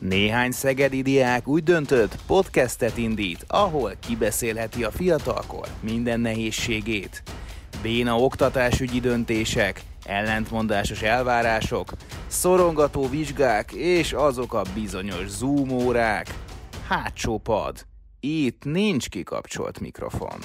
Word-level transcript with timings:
Néhány 0.00 0.50
szegedi 0.50 1.02
diák 1.02 1.48
úgy 1.48 1.62
döntött, 1.62 2.18
podcastet 2.26 2.96
indít, 2.96 3.44
ahol 3.48 3.92
kibeszélheti 4.00 4.84
a 4.84 4.90
fiatalkor 4.90 5.66
minden 5.80 6.20
nehézségét. 6.20 7.22
Béna 7.82 8.16
oktatásügyi 8.16 9.00
döntések, 9.00 9.82
ellentmondásos 10.04 11.02
elvárások, 11.02 11.92
szorongató 12.26 13.08
vizsgák 13.08 13.72
és 13.72 14.12
azok 14.12 14.54
a 14.54 14.62
bizonyos 14.74 15.28
zoom 15.28 15.70
órák. 15.70 16.34
Hátsó 16.88 17.38
pad. 17.38 17.86
Itt 18.20 18.64
nincs 18.64 19.08
kikapcsolt 19.08 19.80
mikrofon. 19.80 20.38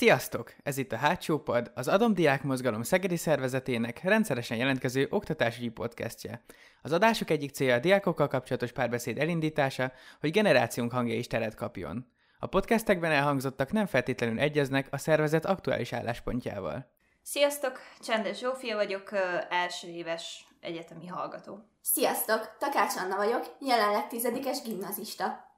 Sziasztok! 0.00 0.52
Ez 0.62 0.76
itt 0.76 0.92
a 0.92 0.96
Hátsó 0.96 1.38
Pad, 1.38 1.70
az 1.74 1.88
Adomdiák 1.88 2.42
Mozgalom 2.42 2.82
Szegedi 2.82 3.16
Szervezetének 3.16 4.02
rendszeresen 4.02 4.56
jelentkező 4.56 5.06
oktatásügyi 5.10 5.68
podcastje. 5.68 6.42
Az 6.82 6.92
adások 6.92 7.30
egyik 7.30 7.50
célja 7.50 7.74
a 7.74 7.78
diákokkal 7.78 8.28
kapcsolatos 8.28 8.72
párbeszéd 8.72 9.18
elindítása, 9.18 9.92
hogy 10.20 10.30
generációnk 10.30 10.92
hangja 10.92 11.14
is 11.14 11.26
teret 11.26 11.54
kapjon. 11.54 12.06
A 12.38 12.46
podcastekben 12.46 13.10
elhangzottak 13.10 13.72
nem 13.72 13.86
feltétlenül 13.86 14.38
egyeznek 14.38 14.86
a 14.90 14.98
szervezet 14.98 15.46
aktuális 15.46 15.92
álláspontjával. 15.92 16.90
Sziasztok! 17.22 17.80
Csendes 18.00 18.38
Zsófia 18.38 18.76
vagyok, 18.76 19.10
első 19.50 19.88
éves 19.88 20.46
egyetemi 20.60 21.06
hallgató. 21.06 21.64
Sziasztok! 21.80 22.56
Takács 22.58 22.96
Anna 22.96 23.16
vagyok, 23.16 23.56
jelenleg 23.58 24.08
tizedikes 24.08 24.62
gimnazista. 24.62 25.49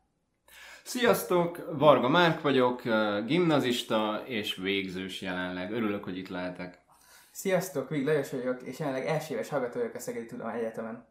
Sziasztok! 0.84 1.68
Varga 1.78 2.08
Márk 2.08 2.40
vagyok, 2.40 2.82
gimnazista 3.26 4.22
és 4.24 4.56
végzős 4.56 5.20
jelenleg. 5.20 5.72
Örülök, 5.72 6.04
hogy 6.04 6.18
itt 6.18 6.28
lehetek. 6.28 6.80
Sziasztok! 7.30 7.88
Vig 7.88 8.06
Lajos 8.06 8.30
vagyok, 8.30 8.62
és 8.62 8.78
jelenleg 8.78 9.06
első 9.06 9.34
éves 9.34 9.48
hallgató 9.48 9.78
vagyok 9.78 9.94
a 9.94 9.98
Szegedi 9.98 10.28
Egyetemen. 10.54 11.10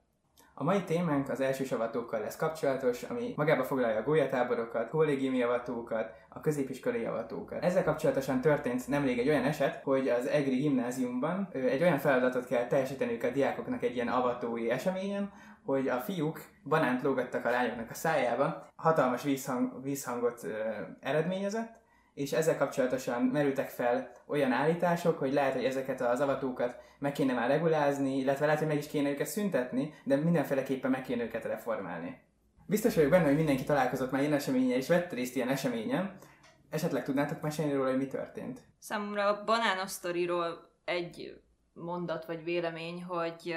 A 0.54 0.64
mai 0.64 0.84
témánk 0.84 1.30
az 1.30 1.42
első 1.42 1.76
avatókkal 1.76 2.20
lesz 2.20 2.36
kapcsolatos, 2.36 3.04
ami 3.04 3.34
magába 3.36 3.64
foglalja 3.64 4.00
a 4.00 4.04
gólyatáborokat, 4.04 4.90
kollégiumi 4.90 5.38
javatókat, 5.38 6.12
a 6.30 6.40
középiskolai 6.40 7.02
javatókat. 7.02 7.64
Ezzel 7.64 7.84
kapcsolatosan 7.84 8.42
történt 8.42 8.88
nemrég 8.88 9.20
egy 9.20 9.28
olyan 9.28 9.44
eset, 9.44 9.84
hogy 9.84 10.10
az 10.10 10.26
EGRI 10.26 10.56
gimnáziumban 10.56 11.48
egy 11.52 11.82
olyan 11.82 12.00
feladatot 12.00 12.46
kell 12.46 12.68
teljesíteniük 12.68 13.24
a 13.24 13.30
diákoknak 13.30 13.84
egy 13.84 13.96
ilyen 13.96 14.08
avatói 14.08 14.70
eseményen, 14.70 15.32
hogy 15.66 15.88
a 15.88 16.00
fiúk 16.00 16.42
banánt 16.64 17.02
lógattak 17.02 17.46
a 17.46 17.50
lányoknak 17.50 17.90
a 17.90 17.94
szájába, 17.94 18.68
hatalmas 18.76 19.24
vízhang, 19.24 19.84
vízhangot 19.84 20.44
ö, 20.44 20.60
eredményezett, 21.00 21.80
és 22.14 22.32
ezzel 22.32 22.58
kapcsolatosan 22.58 23.22
merültek 23.22 23.70
fel 23.70 24.12
olyan 24.28 24.52
állítások, 24.52 25.18
hogy 25.20 25.34
lehet, 25.34 25.54
hogy 25.54 25.66
ezeket 25.66 26.02
az 26.02 26.20
avatókat 26.20 26.76
meg 27.00 27.12
kéne 27.12 27.34
már 27.34 27.50
regulázni, 27.50 28.18
illetve 28.18 28.46
lehet, 28.46 28.60
hogy 28.60 28.70
meg 28.70 28.78
is 28.78 28.88
kéne 28.88 29.10
őket 29.10 29.28
szüntetni, 29.28 29.94
de 30.04 30.16
mindenféleképpen 30.16 30.92
meg 30.92 31.02
kéne 31.02 31.24
őket 31.24 31.46
reformálni. 31.46 32.22
Biztos 32.66 32.96
vagyok 32.96 33.10
benne, 33.10 33.26
hogy 33.26 33.36
mindenki 33.36 33.64
találkozott 33.64 34.12
már 34.12 34.22
ilyen 34.22 34.34
eseményen, 34.34 34.78
és 34.78 34.88
vett 34.88 35.12
részt 35.12 35.36
ilyen 35.36 35.50
eseményen. 35.50 36.18
Esetleg 36.70 37.04
tudnátok 37.04 37.42
mesélni 37.42 37.74
róla, 37.74 37.90
hogy 37.90 37.98
mi 37.98 38.08
történt? 38.08 38.62
Számomra 38.80 39.28
a 39.28 39.44
banános 39.44 39.90
sztoriról 39.90 40.72
egy 40.86 41.42
mondat 41.74 42.26
vagy 42.26 42.44
vélemény, 42.44 43.04
hogy, 43.04 43.56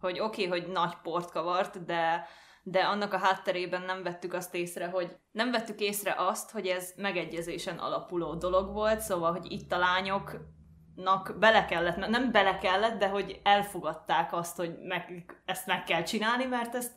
hogy 0.00 0.20
oké, 0.20 0.46
okay, 0.46 0.60
hogy 0.60 0.72
nagy 0.72 0.94
port 1.02 1.30
kavart, 1.30 1.84
de 1.84 2.26
de 2.62 2.80
annak 2.80 3.12
a 3.12 3.18
hátterében 3.18 3.82
nem 3.82 4.02
vettük 4.02 4.34
azt 4.34 4.54
észre, 4.54 4.86
hogy 4.86 5.16
nem 5.32 5.50
vettük 5.50 5.80
észre 5.80 6.14
azt, 6.18 6.50
hogy 6.50 6.66
ez 6.66 6.92
megegyezésen 6.96 7.78
alapuló 7.78 8.34
dolog 8.34 8.72
volt, 8.72 9.00
szóval, 9.00 9.32
hogy 9.32 9.52
itt 9.52 9.72
a 9.72 9.78
lányoknak 9.78 11.36
bele 11.38 11.64
kellett, 11.64 11.96
nem 11.96 12.32
bele 12.32 12.58
kellett, 12.58 12.98
de 12.98 13.08
hogy 13.08 13.40
elfogadták 13.42 14.32
azt, 14.32 14.56
hogy 14.56 14.78
meg, 14.78 15.24
ezt 15.44 15.66
meg 15.66 15.84
kell 15.84 16.02
csinálni, 16.02 16.44
mert 16.44 16.74
ezt 16.74 16.92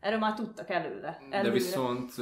Erről 0.00 0.18
már 0.18 0.34
tudtak 0.34 0.70
előre. 0.70 1.18
előre. 1.30 1.48
De 1.48 1.50
viszont 1.50 2.12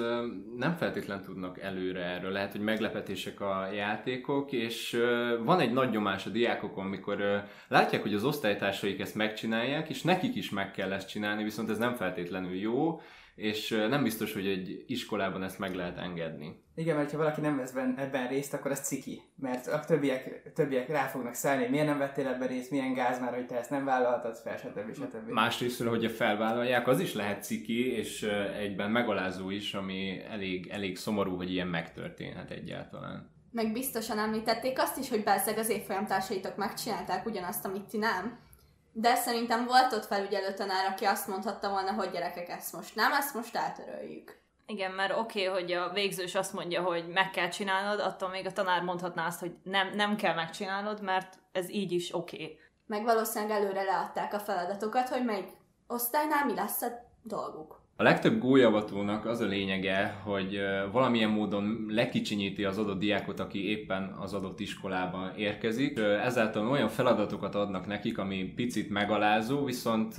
nem 0.57 0.77
feltétlen 0.77 1.23
tudnak 1.23 1.61
előre 1.61 2.05
erről. 2.05 2.31
Lehet, 2.31 2.53
hogy 2.53 2.61
meglepetések 2.61 3.41
a 3.41 3.69
játékok, 3.73 4.53
és 4.53 5.01
van 5.45 5.61
egy 5.61 5.73
nagy 5.73 5.91
nyomás 5.91 6.27
a 6.27 6.31
diákokon, 6.31 6.85
amikor 6.85 7.45
látják, 7.69 8.03
hogy 8.03 8.15
az 8.15 8.25
osztálytársaik 8.25 9.01
ezt 9.01 9.15
megcsinálják, 9.15 9.89
és 9.89 10.03
nekik 10.03 10.35
is 10.35 10.51
meg 10.51 10.71
kell 10.71 10.93
ezt 10.93 11.09
csinálni, 11.09 11.43
viszont 11.43 11.71
ez 11.71 11.79
nem 11.79 11.95
feltétlenül 11.95 12.55
jó, 12.55 13.01
és 13.35 13.69
nem 13.89 14.03
biztos, 14.03 14.33
hogy 14.33 14.47
egy 14.47 14.85
iskolában 14.87 15.43
ezt 15.43 15.59
meg 15.59 15.75
lehet 15.75 15.99
engedni. 15.99 16.63
Igen, 16.75 16.97
mert 16.97 17.11
ha 17.11 17.17
valaki 17.17 17.41
nem 17.41 17.57
vesz 17.57 17.75
ebben 17.97 18.29
részt, 18.29 18.55
akkor 18.55 18.71
az 18.71 18.87
ciki. 18.87 19.23
Mert 19.37 19.67
a 19.67 19.81
többiek, 19.81 20.53
többiek 20.55 20.89
rá 20.89 21.07
fognak 21.07 21.35
szállni, 21.35 21.69
miért 21.69 21.87
nem 21.87 21.99
vettél 21.99 22.27
ebben 22.27 22.49
részt, 22.49 22.71
milyen 22.71 22.95
gáz 22.95 23.21
már, 23.21 23.35
hogy 23.35 23.47
te 23.47 23.59
ezt 23.59 23.71
nem 23.71 23.85
vállaltad 23.85 24.37
fel, 24.37 24.57
stb. 24.57 24.95
stb. 24.95 25.29
Másrészt, 25.29 25.83
hogyha 25.83 26.11
felvállalják, 26.11 26.89
az 26.89 27.01
is 27.01 27.15
lehet 27.15 27.45
ciki, 27.45 27.93
és 27.93 28.23
egyben 28.59 28.91
megalázó 28.91 29.51
is, 29.51 29.75
ami 29.75 30.23
elég, 30.31 30.69
elég 30.69 30.97
szomorú, 30.97 31.37
hogy 31.37 31.53
ilyen 31.53 31.69
megtörténhet 31.69 32.51
egyáltalán. 32.51 33.33
Meg 33.51 33.73
biztosan 33.73 34.19
említették 34.19 34.79
azt 34.79 34.99
is, 34.99 35.09
hogy 35.09 35.23
bezzeg 35.23 35.59
az 35.59 35.69
évfolyamtársaitok 35.69 36.57
megcsinálták 36.57 37.27
ugyanazt, 37.27 37.65
amit 37.65 37.89
ti 37.89 37.99
nem. 37.99 38.39
De 38.97 39.15
szerintem 39.15 39.65
volt 39.65 39.93
ott 39.93 40.05
felügyelő 40.05 40.55
tanár, 40.55 40.91
aki 40.91 41.05
azt 41.05 41.29
mondhatta 41.29 41.71
volna, 41.71 41.93
hogy 41.93 42.11
gyerekek, 42.11 42.49
ezt 42.49 42.73
most 42.73 42.95
nem, 42.95 43.13
ezt 43.13 43.35
most 43.35 43.57
eltöröljük. 43.57 44.43
Igen, 44.67 44.91
mert 44.91 45.19
oké, 45.19 45.49
okay, 45.49 45.63
hogy 45.63 45.73
a 45.73 45.93
végzős 45.93 46.35
azt 46.35 46.53
mondja, 46.53 46.83
hogy 46.83 47.09
meg 47.09 47.31
kell 47.31 47.49
csinálnod, 47.49 48.01
attól 48.01 48.29
még 48.29 48.47
a 48.47 48.53
tanár 48.53 48.83
mondhatná 48.83 49.27
azt, 49.27 49.41
hogy 49.41 49.57
nem, 49.63 49.91
nem 49.95 50.17
kell 50.17 50.35
megcsinálnod, 50.35 51.03
mert 51.03 51.39
ez 51.53 51.71
így 51.71 51.93
is 51.93 52.15
oké. 52.15 52.43
Okay. 52.43 52.59
Meg 52.87 53.05
valószínűleg 53.05 53.57
előre 53.61 53.83
leadták 53.83 54.33
a 54.35 54.39
feladatokat, 54.39 55.09
hogy 55.09 55.25
melyik 55.25 55.49
osztálynál 55.87 56.45
mi 56.45 56.55
lesz 56.55 56.83
a 56.83 56.89
dolguk. 57.23 57.84
A 57.97 58.03
legtöbb 58.03 58.39
gólyavatónak 58.39 59.27
az 59.27 59.41
a 59.41 59.47
lényege, 59.47 60.21
hogy 60.23 60.61
valamilyen 60.93 61.31
módon 61.31 61.87
lekicsinyíti 61.89 62.65
az 62.65 62.79
adott 62.79 62.99
diákot, 62.99 63.41
aki 63.41 63.69
éppen 63.69 64.17
az 64.21 64.35
adott 64.35 64.61
iskolába 64.61 65.33
érkezik. 65.37 65.99
Ezáltal 65.99 66.71
olyan 66.71 66.89
feladatokat 66.89 67.55
adnak 67.55 67.87
nekik, 67.87 68.19
ami 68.19 68.53
picit 68.57 68.91
megalázó, 68.91 69.65
viszont 69.65 70.15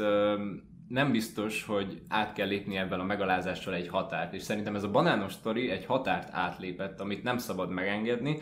nem 0.88 1.12
biztos, 1.12 1.64
hogy 1.64 2.02
át 2.08 2.34
kell 2.34 2.48
lépni 2.48 2.78
ebben 2.78 3.00
a 3.00 3.04
megalázással 3.04 3.74
egy 3.74 3.88
határt, 3.88 4.34
és 4.34 4.42
szerintem 4.42 4.76
ez 4.76 4.84
a 4.84 4.92
banános 4.92 5.34
sztori 5.34 5.70
egy 5.70 5.86
határt 5.86 6.30
átlépett, 6.32 7.00
amit 7.00 7.24
nem 7.24 7.38
szabad 7.38 7.70
megengedni, 7.70 8.38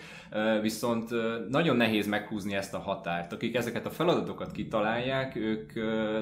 viszont 0.62 1.10
nagyon 1.50 1.76
nehéz 1.76 2.08
meghúzni 2.08 2.56
ezt 2.56 2.74
a 2.74 2.80
határt. 2.80 3.34
Akik 3.34 3.56
ezeket 3.56 3.86
a 3.86 3.90
feladatokat 3.90 4.52
kitalálják, 4.52 5.36
ők 5.36 5.74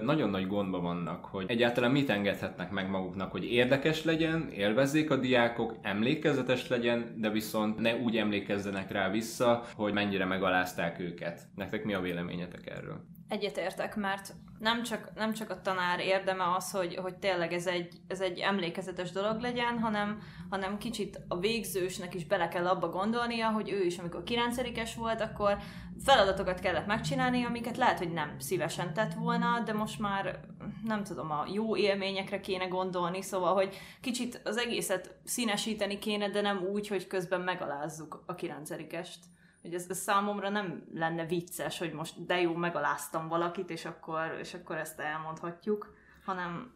nagyon 0.04 0.30
nagy 0.30 0.48
gondba 0.48 0.80
vannak, 0.80 1.26
hogy 1.26 1.46
egyáltalán 1.48 1.92
mit 1.92 2.09
engedhetnek 2.09 2.72
meg 2.72 2.90
maguknak, 2.90 3.32
hogy 3.32 3.52
érdekes 3.52 4.03
legyen, 4.03 4.50
élvezzék 4.50 5.12
a 5.12 5.16
diákok, 5.16 5.76
emlékezetes 5.82 6.68
legyen, 6.68 7.16
de 7.18 7.30
viszont 7.30 7.80
ne 7.80 7.96
úgy 7.96 8.18
emlékezzenek 8.18 8.92
rá 8.92 9.09
vissza, 9.09 9.64
hogy 9.76 9.94
mennyire 9.94 10.26
megalázták 10.26 11.00
őket. 11.00 11.42
Nektek 11.56 11.84
mi 11.84 11.94
a 11.94 12.02
véleményetek 12.02 12.70
erről? 12.70 13.09
Egyetértek, 13.31 13.96
mert 13.96 14.34
nem 14.59 14.84
csak, 14.84 15.12
nem 15.16 15.34
csak 15.34 15.50
a 15.50 15.62
tanár 15.62 16.00
érdeme 16.00 16.53
az, 16.56 16.72
hogy, 16.72 16.96
hogy 16.96 17.16
tényleg 17.16 17.53
ez 17.53 17.68
egy, 17.68 17.94
ez 18.08 18.22
egy 18.22 18.40
emlékezetes 18.40 19.12
dolog 19.12 19.40
legyen, 19.40 19.80
hanem, 19.80 20.22
hanem 20.50 20.78
kicsit 20.78 21.22
a 21.28 21.40
végzősnek 21.40 22.14
is 22.14 22.25
bele 22.25 22.47
kell 22.47 22.68
abba 22.68 22.90
gondolnia, 22.90 23.50
hogy 23.50 23.70
ő 23.70 23.84
is, 23.84 23.97
amikor 23.97 24.24
kilencedikes 24.24 24.96
volt, 24.96 25.22
akkor 25.22 25.58
feladatokat 26.03 26.59
kellett 26.59 26.86
megcsinálni, 26.86 27.44
amiket 27.44 27.78
lehet, 27.78 27.97
hogy 27.97 28.12
nem 28.12 28.40
szívesen 28.40 28.94
tett 28.94 29.14
volna, 29.14 29.59
de 29.66 29.74
most 29.74 30.00
már 30.00 30.40
nem 30.84 31.03
tudom, 31.03 31.31
a 31.31 31.46
jó 31.53 31.78
élményekre 31.78 32.40
kéne 32.40 32.66
gondolni, 32.66 33.22
szóval, 33.22 33.53
hogy 33.53 33.78
kicsit 34.02 34.41
az 34.44 34.58
egészet 34.58 35.16
színesíteni 35.24 36.00
kéne, 36.00 36.30
de 36.30 36.41
nem 36.41 36.64
úgy, 36.72 36.88
hogy 36.88 37.08
közben 37.08 37.41
megalázzuk 37.41 38.24
a 38.25 38.36
kilencedikest 38.36 39.20
hogy 39.61 39.73
ez, 39.73 39.85
ez 39.89 39.97
számomra 39.97 40.49
nem 40.49 40.83
lenne 40.94 41.25
vicces, 41.25 41.77
hogy 41.77 41.91
most 41.91 42.25
de 42.25 42.41
jó, 42.41 42.55
megaláztam 42.55 43.27
valakit, 43.27 43.69
és 43.69 43.85
akkor, 43.85 44.38
és 44.39 44.53
akkor 44.53 44.77
ezt 44.77 44.99
elmondhatjuk, 44.99 45.95
hanem 46.25 46.73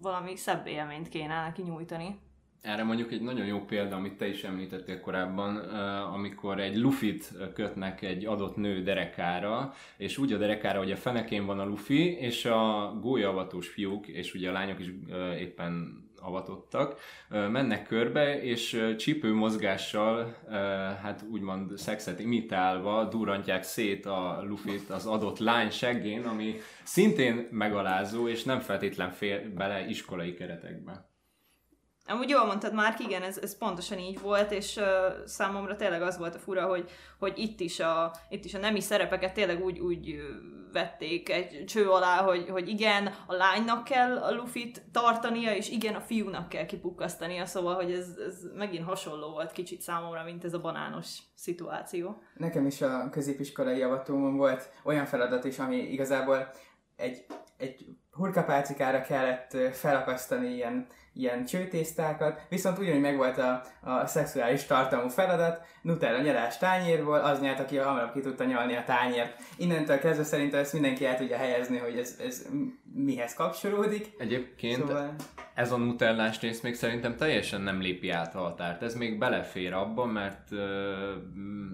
valami 0.00 0.36
szebb 0.36 0.66
élményt 0.66 1.08
kéne 1.08 1.42
neki 1.42 1.62
nyújtani. 1.62 2.20
Erre 2.62 2.82
mondjuk 2.82 3.12
egy 3.12 3.22
nagyon 3.22 3.46
jó 3.46 3.64
példa, 3.64 3.96
amit 3.96 4.16
te 4.16 4.28
is 4.28 4.44
említettél 4.44 5.00
korábban, 5.00 5.56
amikor 6.12 6.60
egy 6.60 6.76
lufit 6.76 7.32
kötnek 7.54 8.02
egy 8.02 8.26
adott 8.26 8.56
nő 8.56 8.82
derekára, 8.82 9.72
és 9.96 10.18
úgy 10.18 10.32
a 10.32 10.38
derekára, 10.38 10.78
hogy 10.78 10.90
a 10.90 10.96
fenekén 10.96 11.46
van 11.46 11.58
a 11.58 11.64
lufi, 11.64 12.16
és 12.16 12.44
a 12.44 12.94
gólyavatós 13.00 13.68
fiúk, 13.68 14.06
és 14.06 14.34
ugye 14.34 14.48
a 14.48 14.52
lányok 14.52 14.80
is 14.80 14.86
éppen 15.38 16.04
avatottak, 16.20 17.00
mennek 17.28 17.86
körbe, 17.86 18.42
és 18.42 18.94
csípő 18.98 19.34
mozgással, 19.34 20.36
hát 21.02 21.24
úgymond 21.30 21.78
szexet 21.78 22.20
imitálva 22.20 23.04
durrantják 23.04 23.62
szét 23.62 24.06
a 24.06 24.42
lufit 24.48 24.90
az 24.90 25.06
adott 25.06 25.38
lány 25.38 25.70
seggén, 25.70 26.24
ami 26.24 26.54
szintén 26.82 27.48
megalázó, 27.50 28.28
és 28.28 28.44
nem 28.44 28.60
feltétlen 28.60 29.10
fél 29.10 29.54
bele 29.54 29.86
iskolai 29.88 30.34
keretekbe. 30.34 31.09
Amúgy 32.10 32.28
jól 32.28 32.44
mondtad 32.44 32.74
már, 32.74 32.96
igen, 32.98 33.22
ez, 33.22 33.38
ez 33.38 33.58
pontosan 33.58 33.98
így 33.98 34.20
volt, 34.20 34.52
és 34.52 34.76
uh, 34.76 34.84
számomra 35.26 35.76
tényleg 35.76 36.02
az 36.02 36.18
volt 36.18 36.34
a 36.34 36.38
fura, 36.38 36.66
hogy, 36.66 36.90
hogy 37.18 37.38
itt, 37.38 37.60
is 37.60 37.80
a, 37.80 38.14
itt 38.28 38.44
is 38.44 38.54
a 38.54 38.58
nemi 38.58 38.80
szerepeket 38.80 39.34
tényleg 39.34 39.64
úgy, 39.64 39.78
úgy 39.78 40.20
vették 40.72 41.30
egy 41.30 41.64
cső 41.66 41.88
alá, 41.88 42.22
hogy, 42.22 42.48
hogy 42.48 42.68
igen, 42.68 43.06
a 43.26 43.34
lánynak 43.34 43.84
kell 43.84 44.16
a 44.16 44.32
lufit 44.32 44.82
tartania, 44.92 45.54
és 45.54 45.70
igen, 45.70 45.94
a 45.94 46.00
fiúnak 46.00 46.48
kell 46.48 46.66
kipukkasztania, 46.66 47.46
szóval, 47.46 47.74
hogy 47.74 47.92
ez, 47.92 48.08
ez 48.26 48.36
megint 48.54 48.84
hasonló 48.84 49.30
volt 49.30 49.52
kicsit 49.52 49.80
számomra, 49.80 50.24
mint 50.24 50.44
ez 50.44 50.54
a 50.54 50.60
banános 50.60 51.18
szituáció. 51.34 52.22
Nekem 52.34 52.66
is 52.66 52.82
a 52.82 53.08
középiskolai 53.10 53.78
javatómon 53.78 54.36
volt 54.36 54.70
olyan 54.84 55.06
feladat 55.06 55.44
is, 55.44 55.58
ami 55.58 55.76
igazából 55.76 56.50
egy, 57.00 57.26
egy 57.56 57.86
hurkapálcikára 58.10 59.02
kellett 59.02 59.56
felakasztani 59.72 60.54
ilyen 60.54 60.86
ilyen 61.12 61.44
csőtésztákat, 61.44 62.40
viszont 62.48 62.78
ugyanúgy 62.78 63.00
megvolt 63.00 63.38
a, 63.38 63.62
a 63.80 64.06
szexuális 64.06 64.64
tartalmú 64.64 65.08
feladat, 65.08 65.60
Nutella 65.82 66.20
nyelás 66.20 66.58
tányérból, 66.58 67.18
az 67.18 67.40
nyert, 67.40 67.60
aki 67.60 67.76
hamarabb 67.76 68.12
ki 68.12 68.20
tudta 68.20 68.44
nyalni 68.44 68.76
a 68.76 68.84
tányért. 68.84 69.42
Innentől 69.56 69.98
kezdve 69.98 70.24
szerintem 70.24 70.60
ezt 70.60 70.72
mindenki 70.72 71.06
el 71.06 71.16
tudja 71.16 71.36
helyezni, 71.36 71.78
hogy 71.78 71.98
ez, 71.98 72.16
ez 72.26 72.46
mihez 72.94 73.34
kapcsolódik. 73.34 74.10
Egyébként 74.18 74.86
szóval... 74.86 75.14
ez 75.54 75.72
a 75.72 75.76
nutellás 75.76 76.40
rész 76.40 76.60
még 76.60 76.74
szerintem 76.74 77.16
teljesen 77.16 77.60
nem 77.60 77.80
lépi 77.80 78.10
át 78.10 78.34
a 78.34 78.38
határt. 78.38 78.82
Ez 78.82 78.94
még 78.94 79.18
belefér 79.18 79.72
abba, 79.72 80.04
mert 80.04 80.48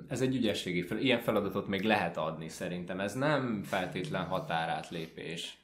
ez 0.08 0.20
egy 0.20 0.34
ügyességi 0.34 0.82
fel. 0.82 0.98
Ilyen 0.98 1.20
feladatot 1.20 1.66
még 1.66 1.82
lehet 1.82 2.16
adni 2.16 2.48
szerintem. 2.48 3.00
Ez 3.00 3.14
nem 3.14 3.62
feltétlen 3.62 4.24
határátlépés. 4.24 5.58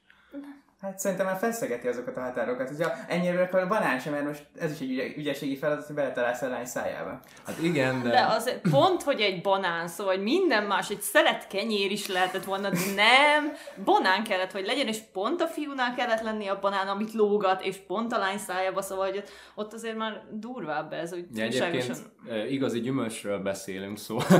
Hát 0.83 0.99
szerintem 0.99 1.25
már 1.25 1.37
feszegeti 1.37 1.87
azokat 1.87 2.17
a 2.17 2.21
határokat. 2.21 2.67
Hogyha 2.67 2.91
ennyire 3.07 3.41
akkor 3.41 3.59
a 3.59 3.67
banán 3.67 3.99
sem, 3.99 4.13
mert 4.13 4.25
most 4.25 4.45
ez 4.59 4.71
is 4.71 4.79
egy 4.79 5.17
ügyességi 5.17 5.57
feladat, 5.57 5.85
hogy 5.85 5.95
beletalálsz 5.95 6.41
a 6.41 6.47
lány 6.47 6.65
szájába. 6.65 7.19
Hát 7.45 7.61
igen, 7.61 8.01
de... 8.03 8.09
De 8.09 8.25
az 8.25 8.51
pont, 8.71 9.03
hogy 9.03 9.21
egy 9.21 9.41
banán, 9.41 9.87
szóval 9.87 10.17
minden 10.17 10.63
más, 10.63 10.89
egy 10.89 11.01
szelet 11.01 11.47
kenyér 11.47 11.91
is 11.91 12.07
lehetett 12.07 12.43
volna, 12.43 12.69
de 12.69 12.79
nem. 12.95 13.53
Banán 13.83 14.23
kellett, 14.23 14.51
hogy 14.51 14.65
legyen, 14.65 14.87
és 14.87 14.99
pont 15.13 15.41
a 15.41 15.47
fiúnál 15.47 15.95
kellett 15.95 16.21
lenni 16.21 16.47
a 16.47 16.59
banán, 16.59 16.87
amit 16.87 17.13
lógat, 17.13 17.61
és 17.61 17.77
pont 17.87 18.13
a 18.13 18.17
lány 18.17 18.37
szájába, 18.37 18.81
szóval 18.81 19.09
hogy 19.09 19.23
ott 19.55 19.73
azért 19.73 19.97
már 19.97 20.23
durvább 20.31 20.93
ez, 20.93 21.09
hogy 21.09 21.25
ja, 21.33 21.43
egyébként 21.43 22.01
igazi 22.49 22.79
gyümölcsről 22.79 23.39
beszélünk, 23.39 23.97
szóval 23.97 24.25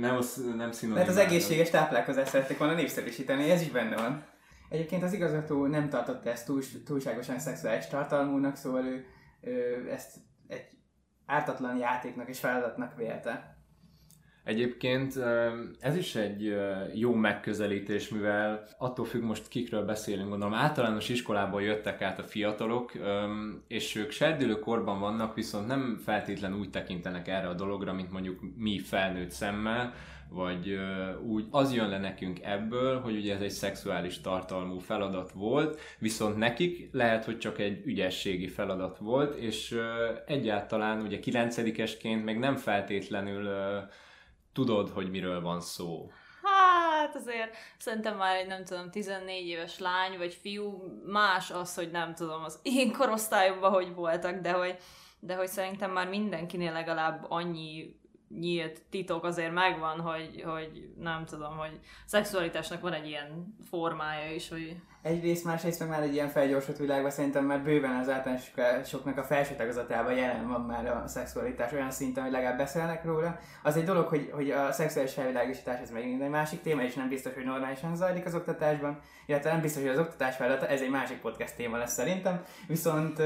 nem, 0.00 0.18
nem 0.56 0.72
szinonim. 0.72 1.02
Mert 1.02 1.08
az 1.08 1.16
egészséges 1.16 1.70
táplálkozást 1.70 2.30
szerették 2.30 2.58
volna 2.58 2.74
népszerűsíteni, 2.74 3.50
ez 3.50 3.60
is 3.60 3.70
benne 3.70 3.96
van. 3.96 4.24
Egyébként 4.70 5.02
az 5.02 5.12
igazgató 5.12 5.66
nem 5.66 5.88
tartotta 5.88 6.30
ezt 6.30 6.46
túl, 6.46 6.62
túlságosan 6.84 7.38
szexuális 7.38 7.86
tartalmúnak, 7.86 8.56
szóval 8.56 8.84
ő, 8.84 9.04
ő 9.40 9.88
ezt 9.90 10.16
egy 10.46 10.66
ártatlan 11.26 11.76
játéknak 11.76 12.28
és 12.28 12.38
feladatnak 12.38 12.96
vélte. 12.96 13.58
Egyébként 14.44 15.14
ez 15.80 15.96
is 15.96 16.14
egy 16.14 16.54
jó 16.94 17.14
megközelítés, 17.14 18.08
mivel 18.08 18.68
attól 18.78 19.04
függ 19.04 19.22
most 19.22 19.48
kikről 19.48 19.84
beszélünk, 19.84 20.28
gondolom 20.28 20.54
általános 20.54 21.08
iskolából 21.08 21.62
jöttek 21.62 22.02
át 22.02 22.18
a 22.18 22.22
fiatalok, 22.22 22.92
és 23.68 23.96
ők 23.96 24.10
serdülőkorban 24.10 25.00
vannak, 25.00 25.34
viszont 25.34 25.66
nem 25.66 26.00
feltétlenül 26.04 26.58
úgy 26.58 26.70
tekintenek 26.70 27.28
erre 27.28 27.48
a 27.48 27.54
dologra, 27.54 27.92
mint 27.92 28.10
mondjuk 28.10 28.40
mi 28.56 28.78
felnőtt 28.78 29.30
szemmel, 29.30 29.92
vagy 30.30 30.78
úgy 31.26 31.46
az 31.50 31.74
jön 31.74 31.88
le 31.88 31.98
nekünk 31.98 32.42
ebből, 32.42 33.00
hogy 33.00 33.16
ugye 33.16 33.34
ez 33.34 33.40
egy 33.40 33.50
szexuális 33.50 34.20
tartalmú 34.20 34.78
feladat 34.78 35.32
volt, 35.32 35.80
viszont 35.98 36.36
nekik 36.36 36.88
lehet, 36.92 37.24
hogy 37.24 37.38
csak 37.38 37.58
egy 37.58 37.86
ügyességi 37.86 38.48
feladat 38.48 38.98
volt, 38.98 39.34
és 39.34 39.80
egyáltalán 40.26 41.00
ugye 41.00 41.18
kilencedikesként 41.18 42.24
még 42.24 42.38
nem 42.38 42.56
feltétlenül 42.56 43.48
tudod, 44.52 44.88
hogy 44.88 45.10
miről 45.10 45.40
van 45.40 45.60
szó. 45.60 46.10
Hát 46.42 47.16
azért 47.16 47.56
szerintem 47.78 48.16
már 48.16 48.36
egy 48.36 48.46
nem 48.46 48.64
tudom 48.64 48.90
14 48.90 49.46
éves 49.46 49.78
lány 49.78 50.18
vagy 50.18 50.34
fiú 50.34 50.82
más 51.06 51.50
az, 51.50 51.74
hogy 51.74 51.90
nem 51.90 52.14
tudom 52.14 52.44
az 52.44 52.58
én 52.62 52.92
korosztályomban 52.92 53.70
hogy 53.70 53.94
voltak, 53.94 54.40
de 54.40 54.52
hogy, 54.52 54.76
de 55.20 55.34
hogy 55.34 55.48
szerintem 55.48 55.90
már 55.90 56.08
mindenkinél 56.08 56.72
legalább 56.72 57.26
annyi 57.28 57.99
nyílt 58.38 58.82
titok 58.90 59.24
azért 59.24 59.52
megvan, 59.52 60.00
hogy, 60.00 60.42
hogy 60.46 60.88
nem 60.98 61.24
tudom, 61.24 61.56
hogy 61.56 61.80
szexualitásnak 62.06 62.80
van 62.80 62.92
egy 62.92 63.06
ilyen 63.06 63.54
formája 63.70 64.34
is, 64.34 64.48
hogy... 64.48 64.76
Egyrészt, 65.02 65.44
másrészt 65.44 65.80
meg 65.80 65.88
már 65.88 66.02
egy 66.02 66.12
ilyen 66.12 66.28
felgyorsult 66.28 66.78
világban 66.78 67.10
szerintem 67.10 67.44
már 67.44 67.62
bőven 67.62 67.96
az 67.96 68.08
általánosoknak 68.08 69.18
a 69.18 69.22
felső 69.22 69.54
tagozatában 69.54 70.14
jelen 70.14 70.48
van 70.48 70.60
már 70.60 70.86
a 70.86 71.08
szexualitás 71.08 71.72
olyan 71.72 71.90
szinten, 71.90 72.22
hogy 72.22 72.32
legalább 72.32 72.58
beszélnek 72.58 73.04
róla. 73.04 73.38
Az 73.62 73.76
egy 73.76 73.84
dolog, 73.84 74.06
hogy, 74.06 74.30
hogy 74.32 74.50
a 74.50 74.72
szexuális 74.72 75.12
felvilágosítás 75.12 75.80
ez 75.80 75.90
megint 75.90 76.22
egy 76.22 76.28
másik 76.28 76.62
téma, 76.62 76.82
és 76.82 76.94
nem 76.94 77.08
biztos, 77.08 77.34
hogy 77.34 77.44
normálisan 77.44 77.96
zajlik 77.96 78.26
az 78.26 78.34
oktatásban, 78.34 79.00
illetve 79.26 79.52
nem 79.52 79.60
biztos, 79.60 79.82
hogy 79.82 79.90
az 79.90 79.98
oktatás 79.98 80.36
feladata, 80.36 80.66
ez 80.66 80.80
egy 80.80 80.90
másik 80.90 81.20
podcast 81.20 81.56
téma 81.56 81.76
lesz 81.76 81.92
szerintem, 81.92 82.44
viszont 82.66 83.22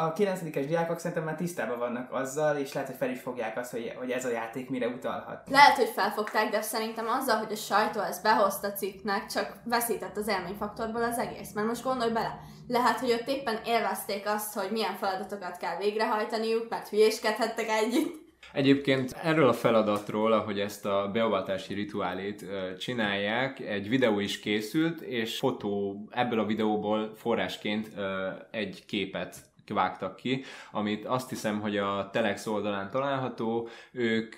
a 0.00 0.12
9-es 0.12 0.64
diákok 0.68 0.98
szerintem 0.98 1.24
már 1.24 1.34
tisztában 1.34 1.78
vannak 1.78 2.12
azzal, 2.12 2.56
és 2.56 2.72
lehet, 2.72 2.88
hogy 2.88 2.98
fel 2.98 3.10
is 3.10 3.20
fogják 3.20 3.58
azt, 3.58 3.70
hogy, 3.70 3.92
hogy 3.98 4.10
ez 4.10 4.24
a 4.24 4.30
játék 4.30 4.70
mire 4.70 4.86
utalhat. 4.86 5.48
Lehet, 5.50 5.76
hogy 5.76 5.88
felfogták, 5.88 6.50
de 6.50 6.62
szerintem 6.62 7.06
azzal, 7.08 7.36
hogy 7.36 7.52
a 7.52 7.56
sajtó 7.56 8.00
ezt 8.00 8.22
behozta 8.22 8.72
cikknek, 8.72 9.26
csak 9.26 9.52
veszített 9.64 10.16
az 10.16 10.28
élményfaktorból 10.28 11.02
az 11.02 11.18
egész. 11.18 11.52
Mert 11.54 11.66
most 11.66 11.82
gondolj 11.82 12.12
bele, 12.12 12.38
lehet, 12.68 12.98
hogy 12.98 13.12
ott 13.12 13.28
éppen 13.28 13.58
élvezték 13.66 14.28
azt, 14.28 14.58
hogy 14.58 14.70
milyen 14.70 14.96
feladatokat 14.96 15.56
kell 15.56 15.76
végrehajtaniuk, 15.76 16.68
mert 16.68 16.88
hülyéskedhettek 16.88 17.68
együtt. 17.68 18.28
Egyébként 18.52 19.12
erről 19.22 19.48
a 19.48 19.52
feladatról, 19.52 20.32
ahogy 20.32 20.60
ezt 20.60 20.86
a 20.86 21.10
beavatási 21.12 21.74
rituálét 21.74 22.44
csinálják, 22.78 23.60
egy 23.60 23.88
videó 23.88 24.20
is 24.20 24.40
készült, 24.40 25.00
és 25.00 25.38
fotó 25.38 26.06
ebből 26.10 26.38
a 26.38 26.46
videóból 26.46 27.12
forrásként 27.16 27.90
egy 28.50 28.84
képet 28.86 29.36
vágtak 29.72 30.16
ki, 30.16 30.44
amit 30.72 31.04
azt 31.04 31.28
hiszem, 31.28 31.60
hogy 31.60 31.76
a 31.76 32.08
Telex 32.12 32.46
oldalán 32.46 32.90
található, 32.90 33.68
ők 33.92 34.36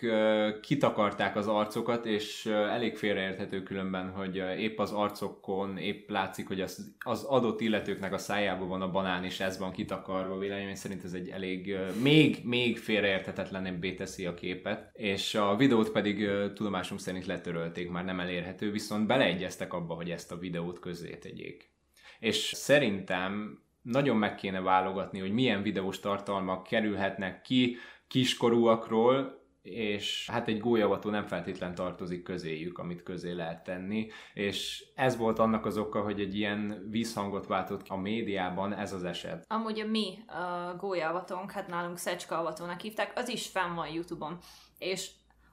kitakarták 0.61 1.37
az 1.37 1.47
arcokat, 1.47 2.07
és 2.07 2.47
elég 2.47 2.97
félreérthető 2.97 3.63
különben, 3.63 4.11
hogy 4.11 4.37
épp 4.59 4.79
az 4.79 4.93
arcokon 4.93 5.77
épp 5.77 6.11
látszik, 6.11 6.49
hogy 6.49 6.61
az, 6.61 6.95
az 6.99 7.23
adott 7.23 7.61
illetőknek 7.61 8.13
a 8.13 8.19
szájában 8.19 8.69
van 8.69 8.83
a 8.83 8.91
banán, 8.91 9.25
és 9.25 9.41
ez 9.41 9.59
van 9.59 9.73
kitakarva, 9.73 10.39
véleményem 10.39 10.75
szerint 10.75 11.05
ez 11.05 11.13
egy 11.13 11.29
elég, 11.29 11.77
még, 12.03 12.41
még 12.45 12.79
félreérthetetlenebbé 12.79 13.95
teszi 13.95 14.27
a 14.27 14.35
képet, 14.35 14.91
és 14.93 15.35
a 15.35 15.57
videót 15.57 15.91
pedig 15.91 16.29
tudomásunk 16.55 17.01
szerint 17.01 17.27
letörölték, 17.27 17.91
már 17.91 18.05
nem 18.05 18.21
elérhető, 18.21 18.71
viszont 18.71 19.07
beleegyeztek 19.07 19.73
abba, 19.73 19.95
hogy 19.95 20.11
ezt 20.11 20.33
a 20.33 20.39
videót 20.39 20.79
közzé 20.79 21.17
tegyék. 21.17 21.71
És 22.19 22.53
szerintem 22.55 23.63
nagyon 23.83 24.17
meg 24.17 24.35
kéne 24.35 24.61
válogatni, 24.61 25.21
hogy 25.21 25.33
milyen 25.33 25.63
videós 25.63 26.01
tartalmak 26.01 26.63
kerülhetnek 26.63 27.43
ki 27.43 27.77
kiskorúakról, 28.09 29.41
és 29.63 30.29
hát 30.31 30.49
egy 30.49 30.61
gólyavató 30.61 31.11
nem 31.11 31.27
feltétlen 31.27 31.75
tartozik 31.75 32.23
közéjük, 32.23 32.79
amit 32.79 33.03
közé 33.03 33.33
lehet 33.33 33.65
tenni, 33.65 34.09
és 34.35 34.85
ez 34.95 35.17
volt 35.17 35.39
annak 35.39 35.67
az 35.67 35.79
oka, 35.79 36.01
hogy 36.01 36.21
egy 36.21 36.35
ilyen 36.35 36.87
vízhangot 36.91 37.47
váltott 37.47 37.89
a 37.89 37.97
médiában 37.97 38.75
ez 38.75 38.93
az 38.93 39.05
eset. 39.05 39.45
Amúgy 39.49 39.81
a 39.81 39.87
mi 39.87 40.19
a 40.27 40.77
gólyavatónk, 40.77 41.51
hát 41.51 41.69
nálunk 41.69 41.99
Szecska 41.99 42.39
avatónak 42.39 42.81
hívták, 42.81 43.13
az 43.15 43.29
is 43.29 43.49
fenn 43.49 43.75
van 43.75 43.89
Youtube-on, 43.89 44.39
és 44.79 45.11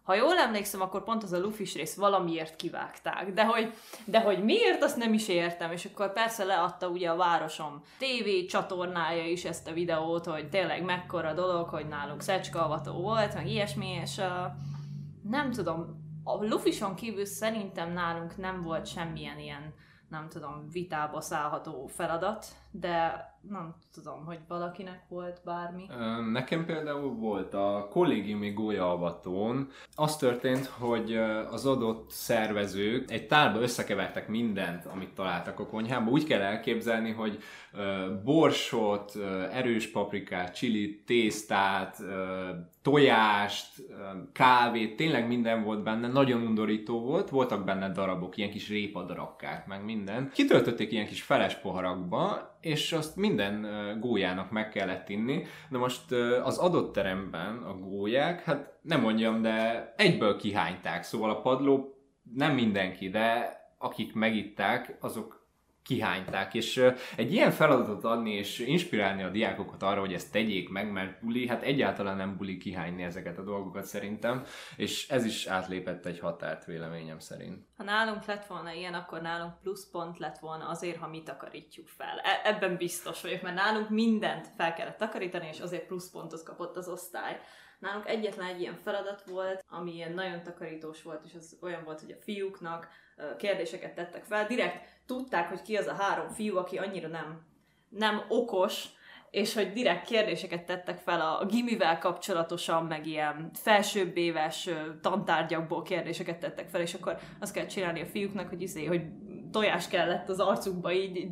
ha 0.09 0.15
jól 0.15 0.37
emlékszem, 0.37 0.81
akkor 0.81 1.03
pont 1.03 1.23
az 1.23 1.31
a 1.31 1.39
lufis 1.39 1.75
rész 1.75 1.95
valamiért 1.95 2.55
kivágták, 2.55 3.33
de 3.33 3.45
hogy, 3.45 3.73
de 4.05 4.21
hogy 4.21 4.43
miért, 4.43 4.83
azt 4.83 4.97
nem 4.97 5.13
is 5.13 5.27
értem, 5.27 5.71
és 5.71 5.85
akkor 5.85 6.13
persze 6.13 6.43
leadta 6.43 6.87
ugye 6.87 7.09
a 7.09 7.15
városom 7.15 7.81
TV 7.97 8.47
csatornája 8.47 9.25
is 9.25 9.45
ezt 9.45 9.67
a 9.67 9.73
videót, 9.73 10.25
hogy 10.25 10.49
tényleg 10.49 10.83
mekkora 10.83 11.33
dolog, 11.33 11.69
hogy 11.69 11.87
nálunk 11.87 12.21
szecskavató 12.21 12.91
volt, 12.91 13.33
meg 13.33 13.47
ilyesmi, 13.47 13.87
és 13.87 14.17
uh, 14.17 14.25
nem 15.29 15.51
tudom, 15.51 15.85
a 16.23 16.45
lufison 16.45 16.95
kívül 16.95 17.25
szerintem 17.25 17.93
nálunk 17.93 18.37
nem 18.37 18.63
volt 18.63 18.87
semmilyen 18.87 19.39
ilyen 19.39 19.73
nem 20.09 20.29
tudom, 20.29 20.69
vitába 20.71 21.21
szállható 21.21 21.87
feladat, 21.87 22.45
de 22.71 23.28
nem 23.49 23.75
tudom, 23.93 24.25
hogy 24.25 24.39
valakinek 24.47 25.03
volt 25.09 25.41
bármi. 25.45 25.85
Nekem 26.31 26.65
például 26.65 27.13
volt 27.13 27.53
a 27.53 27.87
kollégiumi 27.91 28.49
gólyaalvatón. 28.49 29.69
Az 29.95 30.17
történt, 30.17 30.65
hogy 30.65 31.15
az 31.51 31.65
adott 31.65 32.11
szervezők 32.11 33.11
egy 33.11 33.27
tálba 33.27 33.59
összekevertek 33.59 34.27
mindent, 34.27 34.85
amit 34.85 35.13
találtak 35.13 35.59
a 35.59 35.67
konyhába. 35.67 36.11
Úgy 36.11 36.23
kell 36.23 36.41
elképzelni, 36.41 37.11
hogy 37.11 37.39
borsot, 38.23 39.15
erős 39.51 39.91
paprikát, 39.91 40.55
csilit, 40.55 41.05
tésztát, 41.05 41.97
tojást, 42.81 43.83
kávét, 44.33 44.95
tényleg 44.95 45.27
minden 45.27 45.63
volt 45.63 45.83
benne, 45.83 46.07
nagyon 46.07 46.41
undorító 46.41 46.99
volt, 47.01 47.29
voltak 47.29 47.65
benne 47.65 47.89
darabok, 47.89 48.37
ilyen 48.37 48.49
kis 48.49 48.69
répadarabkák, 48.69 49.67
meg 49.67 49.83
minden. 49.83 50.29
Kitöltötték 50.33 50.91
ilyen 50.91 51.05
kis 51.05 51.21
feles 51.21 51.55
poharakba, 51.55 52.49
és 52.61 52.91
azt 52.91 53.15
minden 53.15 53.67
gólyának 53.99 54.51
meg 54.51 54.69
kellett 54.69 55.09
inni. 55.09 55.43
Na 55.69 55.77
most 55.77 56.11
az 56.43 56.57
adott 56.57 56.93
teremben 56.93 57.57
a 57.57 57.73
gólyák, 57.73 58.43
hát 58.43 58.77
nem 58.81 59.01
mondjam, 59.01 59.41
de 59.41 59.93
egyből 59.97 60.37
kihányták, 60.37 61.03
szóval 61.03 61.29
a 61.29 61.41
padló 61.41 61.93
nem 62.33 62.53
mindenki, 62.53 63.09
de 63.09 63.57
akik 63.77 64.13
megitták, 64.13 64.97
azok 64.99 65.38
kihányták, 65.83 66.53
és 66.53 66.83
egy 67.15 67.33
ilyen 67.33 67.51
feladatot 67.51 68.03
adni 68.03 68.33
és 68.33 68.59
inspirálni 68.59 69.23
a 69.23 69.29
diákokat 69.29 69.83
arra, 69.83 69.99
hogy 69.99 70.13
ezt 70.13 70.31
tegyék 70.31 70.69
meg, 70.69 70.91
mert 70.91 71.21
buli, 71.21 71.47
hát 71.47 71.63
egyáltalán 71.63 72.17
nem 72.17 72.37
buli 72.37 72.57
kihányni 72.57 73.03
ezeket 73.03 73.37
a 73.37 73.43
dolgokat 73.43 73.85
szerintem, 73.85 74.43
és 74.75 75.09
ez 75.09 75.25
is 75.25 75.45
átlépett 75.45 76.05
egy 76.05 76.19
határt 76.19 76.65
véleményem 76.65 77.19
szerint. 77.19 77.65
Ha 77.77 77.83
nálunk 77.83 78.25
lett 78.25 78.45
volna 78.45 78.71
ilyen, 78.71 78.93
akkor 78.93 79.21
nálunk 79.21 79.59
pluszpont 79.61 80.17
lett 80.17 80.37
volna 80.37 80.67
azért, 80.67 80.97
ha 80.97 81.07
mi 81.07 81.23
takarítjuk 81.23 81.87
fel. 81.87 82.17
E- 82.23 82.41
ebben 82.43 82.77
biztos 82.77 83.21
vagyok, 83.21 83.41
mert 83.41 83.55
nálunk 83.55 83.89
mindent 83.89 84.47
fel 84.57 84.73
kellett 84.73 84.97
takarítani, 84.97 85.47
és 85.47 85.59
azért 85.59 85.87
pluszpontot 85.87 86.43
kapott 86.43 86.77
az 86.77 86.87
osztály. 86.87 87.39
Nálunk 87.79 88.07
egyetlen 88.07 88.47
egy 88.47 88.61
ilyen 88.61 88.75
feladat 88.75 89.23
volt, 89.23 89.65
ami 89.69 89.93
ilyen 89.93 90.13
nagyon 90.13 90.43
takarítós 90.43 91.01
volt, 91.01 91.25
és 91.25 91.33
az 91.33 91.57
olyan 91.61 91.83
volt, 91.83 91.99
hogy 91.99 92.11
a 92.11 92.21
fiúknak 92.23 92.87
kérdéseket 93.37 93.95
tettek 93.95 94.23
fel. 94.23 94.47
Direkt 94.47 94.85
tudták, 95.05 95.49
hogy 95.49 95.61
ki 95.61 95.75
az 95.75 95.87
a 95.87 95.93
három 95.93 96.29
fiú, 96.29 96.57
aki 96.57 96.77
annyira 96.77 97.07
nem, 97.07 97.41
nem 97.89 98.21
okos, 98.27 98.85
és 99.31 99.53
hogy 99.53 99.71
direkt 99.71 100.05
kérdéseket 100.05 100.65
tettek 100.65 100.97
fel 100.97 101.21
a, 101.21 101.45
gimivel 101.45 101.97
kapcsolatosan, 101.97 102.85
meg 102.85 103.07
ilyen 103.07 103.49
felsőbb 103.53 104.17
éves 104.17 104.69
tantárgyakból 105.01 105.81
kérdéseket 105.81 106.39
tettek 106.39 106.69
fel, 106.69 106.81
és 106.81 106.93
akkor 106.93 107.17
azt 107.39 107.53
kell 107.53 107.65
csinálni 107.65 108.01
a 108.01 108.05
fiúknak, 108.05 108.49
hogy 108.49 108.61
izé, 108.61 108.85
hogy 108.85 109.01
tojás 109.51 109.87
kellett 109.87 110.29
az 110.29 110.39
arcukba 110.39 110.91
így, 110.91 111.27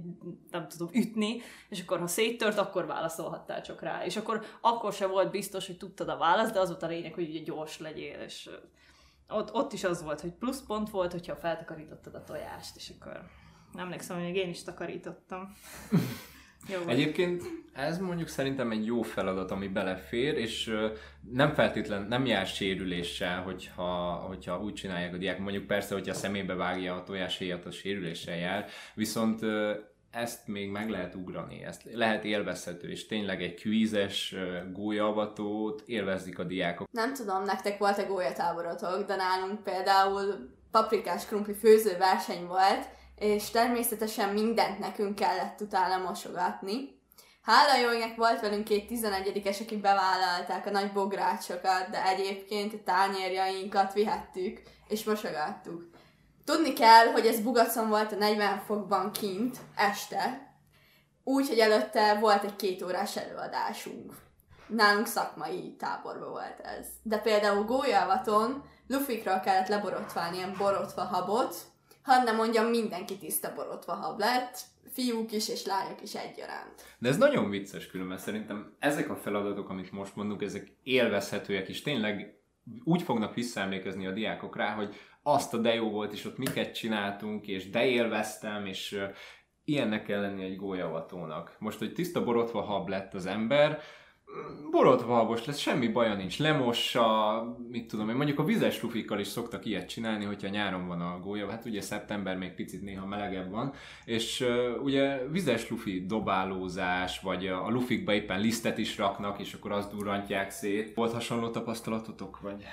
nem 0.52 0.68
tudom, 0.68 0.90
ütni, 0.94 1.42
és 1.70 1.82
akkor 1.82 2.00
ha 2.00 2.08
széttört, 2.08 2.58
akkor 2.58 2.86
válaszolhattál 2.86 3.62
csak 3.62 3.82
rá. 3.82 4.06
És 4.06 4.18
akkor 4.18 4.46
akkor 4.62 4.94
se 4.94 5.08
volt 5.08 5.32
biztos, 5.32 5.68
hogy 5.68 5.78
tudtad 5.78 6.10
a 6.10 6.18
választ, 6.18 6.54
de 6.54 6.60
az 6.60 6.70
volt 6.70 6.84
a 6.84 6.88
lényeg, 6.88 7.14
hogy 7.14 7.30
ugye 7.30 7.40
gyors 7.40 7.80
legyél, 7.80 8.20
és 8.20 8.50
ott, 9.30 9.54
ott 9.54 9.74
is 9.74 9.84
az 9.84 10.04
volt, 10.04 10.22
hogy 10.22 10.32
pluszpont 10.32 10.90
volt, 10.90 11.12
hogyha 11.12 11.36
feltakarítottad 11.36 12.16
a 12.16 12.24
tojást, 12.24 12.76
és 12.76 12.92
akkor 13.00 13.22
emlékszem, 13.78 14.24
hogy 14.24 14.36
én 14.36 14.50
is 14.50 14.64
takarítottam. 14.64 15.56
jó 16.74 16.80
Egyébként 16.88 17.44
ez 17.74 18.00
mondjuk 18.00 18.28
szerintem 18.28 18.72
egy 18.72 18.86
jó 18.86 19.02
feladat, 19.02 19.52
ami 19.52 19.68
belefér, 19.68 20.38
és 20.38 20.74
nem 21.32 21.54
feltétlen, 21.54 22.08
nem 22.08 22.26
jár 22.26 22.46
sérüléssel, 22.46 23.42
hogyha, 23.42 24.14
hogyha 24.14 24.62
úgy 24.62 24.74
csinálják 24.74 25.14
a 25.14 25.18
diák. 25.18 25.40
Mondjuk 25.40 25.66
persze, 25.66 25.94
hogyha 25.94 26.14
szemébe 26.14 26.54
vágja 26.54 26.96
a 26.96 27.04
tojáshéjat, 27.04 27.66
a 27.66 27.72
sérüléssel 27.72 28.38
jár, 28.38 28.66
viszont 28.94 29.40
ezt 30.18 30.48
még 30.48 30.70
meg 30.70 30.90
lehet 30.90 31.16
ugrani, 31.16 31.64
ezt 31.64 31.82
lehet 31.94 32.24
élvezhető, 32.24 32.90
és 32.90 33.06
tényleg 33.06 33.42
egy 33.42 33.54
kvízes 33.54 34.36
gólyavatót 34.72 35.84
élvezik 35.86 36.40
a 36.40 36.44
diákok. 36.44 36.88
Nem 36.92 37.14
tudom, 37.14 37.44
nektek 37.44 37.78
volt-e 37.78 38.04
gólyatáborotok, 38.04 39.06
de 39.06 39.16
nálunk 39.16 39.64
például 39.64 40.50
paprikás 40.72 41.26
krumpli 41.26 41.54
főző 41.54 41.98
verseny 41.98 42.46
volt, 42.46 42.86
és 43.16 43.50
természetesen 43.50 44.34
mindent 44.34 44.80
nekünk 44.80 45.16
kellett 45.16 45.62
utána 45.62 46.04
mosogatni. 46.08 46.96
Hála 47.42 47.90
jóinek 47.90 48.16
volt 48.16 48.42
velünk 48.42 48.64
két 48.64 48.90
11-es, 48.90 49.62
akik 49.62 49.82
bevállalták 49.82 50.66
a 50.66 50.72
nagy 50.72 50.92
bográcsokat, 50.92 51.90
de 51.92 52.06
egyébként 52.06 52.74
a 52.74 52.84
tányérjainkat 52.84 53.94
vihettük, 53.94 54.62
és 54.88 55.04
mosogattuk. 55.04 55.90
Tudni 56.48 56.74
kell, 56.74 57.12
hogy 57.12 57.26
ez 57.26 57.40
Bugacon 57.40 57.90
volt 57.90 58.12
a 58.12 58.16
40 58.16 58.60
fokban 58.60 59.12
kint, 59.12 59.58
este, 59.76 60.52
úgy, 61.24 61.48
hogy 61.48 61.60
előtte 61.60 62.20
volt 62.20 62.44
egy 62.44 62.56
két 62.56 62.82
órás 62.82 63.18
előadásunk. 63.18 64.14
Nálunk 64.68 65.08
szakmai 65.08 65.76
táborban 65.80 66.30
volt 66.30 66.60
ez. 66.60 66.88
De 67.04 67.18
például 67.18 67.64
Gólyavaton 67.64 68.64
lufikra 68.88 69.40
kellett 69.40 69.68
leborotválni 69.68 70.38
ilyen 70.38 70.56
borotva 70.58 71.02
habot, 71.02 71.56
hadd 72.04 72.24
nem 72.24 72.36
mondjam, 72.36 72.66
mindenki 72.66 73.18
tiszta 73.18 73.54
borotva 73.56 73.94
hab 73.94 74.20
lett, 74.20 74.60
fiúk 74.94 75.32
is 75.32 75.50
és 75.50 75.66
lányok 75.66 76.02
is 76.02 76.16
egyaránt. 76.16 76.84
De 77.00 77.10
ez 77.10 77.18
nagyon 77.18 77.50
vicces 77.50 77.88
különben, 77.88 78.18
szerintem 78.18 78.76
ezek 78.80 79.10
a 79.10 79.16
feladatok, 79.16 79.70
amit 79.70 79.92
most 79.92 80.16
mondunk, 80.16 80.42
ezek 80.42 80.72
élvezhetőek, 80.84 81.68
és 81.68 81.82
tényleg 81.82 82.37
úgy 82.84 83.02
fognak 83.02 83.34
visszaemlékezni 83.34 84.08
a 84.08 84.12
diákok 84.12 84.56
rá, 84.56 84.74
hogy 84.74 84.96
azt 85.24 85.54
a 85.54 85.58
de 85.58 85.74
jó 85.74 85.90
volt, 85.90 86.14
és 86.14 86.26
ott 86.26 86.38
miket 86.38 86.74
csináltunk, 86.74 87.48
és 87.48 87.70
de 87.70 87.86
élveztem, 87.86 88.66
és 88.66 89.00
ilyennek 89.64 90.04
kell 90.04 90.22
lenni 90.22 90.44
egy 90.44 90.56
gólyavatónak. 90.56 91.56
Most, 91.60 91.80
hogy 91.80 91.94
tiszta 91.94 92.24
borotva 92.24 92.62
hab 92.62 92.90
lett 92.90 93.14
az 93.14 93.26
ember, 93.26 93.80
borotvalgos 94.72 95.46
lesz, 95.46 95.58
semmi 95.58 95.88
baja 95.88 96.16
nincs, 96.16 96.40
lemossa, 96.40 97.58
mit 97.70 97.88
tudom 97.88 98.10
én, 98.10 98.16
mondjuk 98.16 98.40
a 98.40 98.44
vizes 98.44 98.82
lufikkal 98.82 99.20
is 99.20 99.28
szoktak 99.28 99.66
ilyet 99.66 99.90
csinálni, 99.90 100.26
hogyha 100.26 100.48
nyáron 100.48 100.88
van 100.88 101.02
a 101.02 101.20
gólya, 101.20 101.50
hát 101.50 101.66
ugye 101.66 101.82
szeptember 101.82 102.38
még 102.38 102.54
picit 102.54 102.82
néha 102.82 103.06
melegebb 103.06 103.52
van, 103.52 103.74
és 104.06 104.46
ugye 104.84 105.28
vizes 105.28 105.70
lufi 105.70 106.06
dobálózás, 106.06 107.20
vagy 107.20 107.48
a, 107.48 107.70
lufikba 107.70 108.14
éppen 108.14 108.40
lisztet 108.40 108.78
is 108.78 108.98
raknak, 108.98 109.40
és 109.40 109.54
akkor 109.54 109.72
azt 109.72 109.92
durrantják 109.92 110.52
szét. 110.52 110.96
Volt 110.96 111.14
hasonló 111.14 111.50
tapasztalatotok, 111.50 112.40
vagy? 112.40 112.64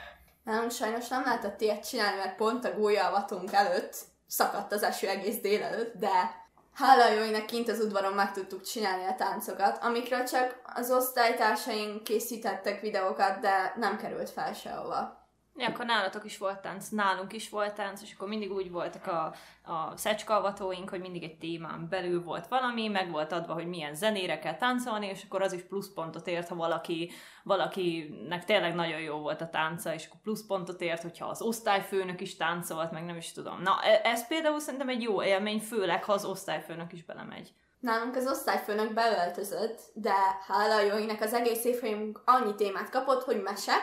Nem, 0.45 0.69
sajnos 0.69 1.09
nem 1.09 1.23
lehetett 1.25 1.61
ilyet 1.61 1.89
csinálni, 1.89 2.17
mert 2.17 2.37
pont 2.37 2.65
a 2.65 2.75
gólyalvatunk 2.79 3.53
előtt 3.53 3.97
szakadt 4.27 4.73
az 4.73 4.83
eső 4.83 5.09
egész 5.09 5.41
délelőtt, 5.41 5.95
de 5.95 6.44
hála 6.75 7.09
jóinak 7.09 7.47
kint 7.47 7.69
az 7.69 7.81
udvaron 7.81 8.13
meg 8.13 8.33
tudtuk 8.33 8.63
csinálni 8.63 9.05
a 9.05 9.15
táncokat, 9.15 9.79
amikről 9.83 10.25
csak 10.25 10.61
az 10.75 10.91
osztálytársaink 10.91 12.05
készítettek 12.05 12.81
videókat, 12.81 13.41
de 13.41 13.73
nem 13.77 13.97
került 13.97 14.31
fel 14.31 14.53
sehova. 14.53 15.24
Ja, 15.57 15.69
akkor 15.69 15.85
nálatok 15.85 16.25
is 16.25 16.39
volt 16.39 16.61
tánc, 16.61 16.89
nálunk 16.89 17.33
is 17.33 17.49
volt 17.49 17.75
tánc, 17.75 18.03
és 18.03 18.13
akkor 18.15 18.29
mindig 18.29 18.53
úgy 18.53 18.71
voltak 18.71 19.07
a, 19.07 19.35
a 19.73 19.97
szecskalvatóink, 19.97 20.89
hogy 20.91 21.01
mindig 21.01 21.23
egy 21.23 21.39
témán 21.39 21.87
belül 21.91 22.23
volt 22.23 22.47
valami, 22.47 22.89
meg 22.89 23.11
volt 23.11 23.33
adva, 23.33 23.53
hogy 23.53 23.67
milyen 23.67 23.95
zenére 23.95 24.39
kell 24.39 24.57
táncolni, 24.57 25.07
és 25.07 25.23
akkor 25.25 25.43
az 25.43 25.53
is 25.53 25.63
pluszpontot 25.63 26.27
ért, 26.27 26.49
ha 26.49 26.55
valaki, 26.55 27.11
valakinek 27.43 28.45
tényleg 28.45 28.75
nagyon 28.75 29.01
jó 29.01 29.19
volt 29.19 29.41
a 29.41 29.49
tánca, 29.49 29.95
és 29.95 30.07
akkor 30.07 30.21
pluszpontot 30.21 30.81
ért, 30.81 31.03
hogyha 31.03 31.27
az 31.27 31.43
osztályfőnök 31.43 32.21
is 32.21 32.37
táncolt, 32.37 32.91
meg 32.91 33.05
nem 33.05 33.17
is 33.17 33.33
tudom. 33.33 33.63
Na, 33.63 33.81
e, 33.83 34.01
ez 34.05 34.27
például 34.27 34.61
szerintem 34.61 34.89
egy 34.89 35.03
jó 35.03 35.23
élmény, 35.23 35.61
főleg, 35.61 36.05
ha 36.05 36.13
az 36.13 36.25
osztályfőnök 36.25 36.93
is 36.93 37.05
belemegy. 37.05 37.55
Nálunk 37.81 38.17
az 38.17 38.27
osztályfőnök 38.27 38.93
beöltözött, 38.93 39.81
de 39.95 40.15
hála 40.47 40.81
jóinek 40.81 41.21
az 41.21 41.33
egész 41.33 41.65
évfolyamunk 41.65 42.23
annyi 42.25 42.55
témát 42.55 42.91
kapott, 42.91 43.23
hogy 43.23 43.43
mese, 43.43 43.75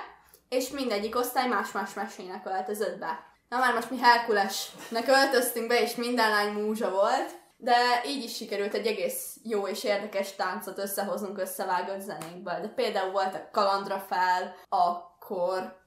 és 0.52 0.70
mindegyik 0.70 1.16
osztály 1.16 1.48
más-más 1.48 1.94
mesének 1.94 2.46
öltözött 2.46 3.00
be. 3.00 3.20
Na 3.50 3.58
már 3.58 3.74
most 3.74 3.90
mi 3.90 3.98
Herkulesnek 3.98 5.08
öltöztünk 5.08 5.68
be, 5.68 5.82
és 5.82 5.96
minden 5.96 6.30
lány 6.30 6.52
múzsa 6.54 6.92
volt, 6.92 7.40
de 7.58 7.76
így 8.06 8.24
is 8.24 8.36
sikerült 8.36 8.74
egy 8.74 8.88
egész 8.88 9.36
jó 9.44 9.68
és 9.68 9.84
érdekes 9.84 10.36
táncot 10.36 10.78
összehozunk 10.78 11.38
összevágott 11.38 12.00
zenékből. 12.00 12.60
De 12.62 12.68
például 12.68 13.16
a 13.16 13.50
kalandra 13.52 14.00
fel, 14.00 14.56
akkor 14.70 15.80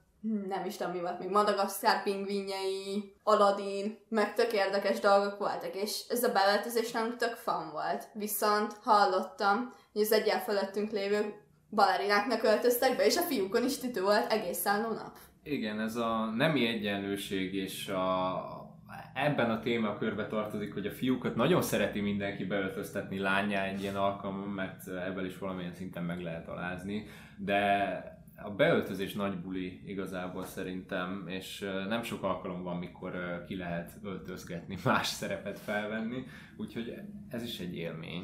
nem 0.49 0.65
is 0.65 0.77
tudom 0.77 0.93
mi 0.93 1.01
volt, 1.01 1.19
még 1.19 1.29
Madagaszkár 1.29 2.03
pingvinjei, 2.03 3.17
Aladdin, 3.23 3.99
meg 4.09 4.35
tök 4.35 4.53
érdekes 4.53 5.01
dolgok 5.01 5.39
voltak, 5.39 5.75
és 5.75 6.05
ez 6.09 6.25
a 6.25 6.33
beöltözés 6.33 6.91
nem 6.91 7.17
tök 7.17 7.35
fan 7.35 7.71
volt. 7.71 8.09
Viszont 8.13 8.73
hallottam, 8.83 9.75
hogy 9.93 10.03
az 10.03 10.13
egyel 10.13 10.43
fölöttünk 10.43 10.91
lévő 10.91 11.45
balerináknak 11.75 12.43
öltöztek 12.43 12.97
be, 12.97 13.05
és 13.05 13.17
a 13.17 13.23
fiúkon 13.23 13.65
is 13.65 13.79
tütő 13.79 14.03
volt 14.03 14.33
egész 14.33 14.67
álló 14.67 14.93
nap. 14.93 15.17
Igen, 15.43 15.81
ez 15.81 15.97
a 15.97 16.33
nemi 16.37 16.67
egyenlőség 16.67 17.55
és 17.55 17.89
a, 17.89 18.73
ebben 19.15 19.51
a 19.51 19.61
témakörbe 19.61 20.27
tartozik, 20.27 20.73
hogy 20.73 20.87
a 20.87 20.91
fiúkat 20.91 21.37
nagyon 21.37 21.63
szereti 21.63 22.01
mindenki 22.01 22.45
beöltöztetni 22.45 23.19
lányá 23.19 23.65
egy 23.65 23.81
ilyen 23.81 23.97
alkalmon, 23.97 24.49
mert 24.49 24.89
ebből 24.89 25.25
is 25.25 25.39
valamilyen 25.39 25.75
szinten 25.75 26.05
meg 26.05 26.23
lehet 26.23 26.49
alázni, 26.49 27.07
de 27.37 28.13
a 28.43 28.51
beöltözés 28.51 29.13
nagy 29.13 29.39
buli 29.39 29.81
igazából 29.87 30.45
szerintem, 30.45 31.25
és 31.29 31.65
nem 31.89 32.03
sok 32.03 32.23
alkalom 32.23 32.63
van, 32.63 32.77
mikor 32.77 33.45
ki 33.47 33.57
lehet 33.57 33.93
öltözgetni, 34.03 34.79
más 34.85 35.07
szerepet 35.07 35.59
felvenni, 35.59 36.25
úgyhogy 36.57 36.95
ez 37.29 37.43
is 37.43 37.59
egy 37.59 37.77
élmény. 37.77 38.23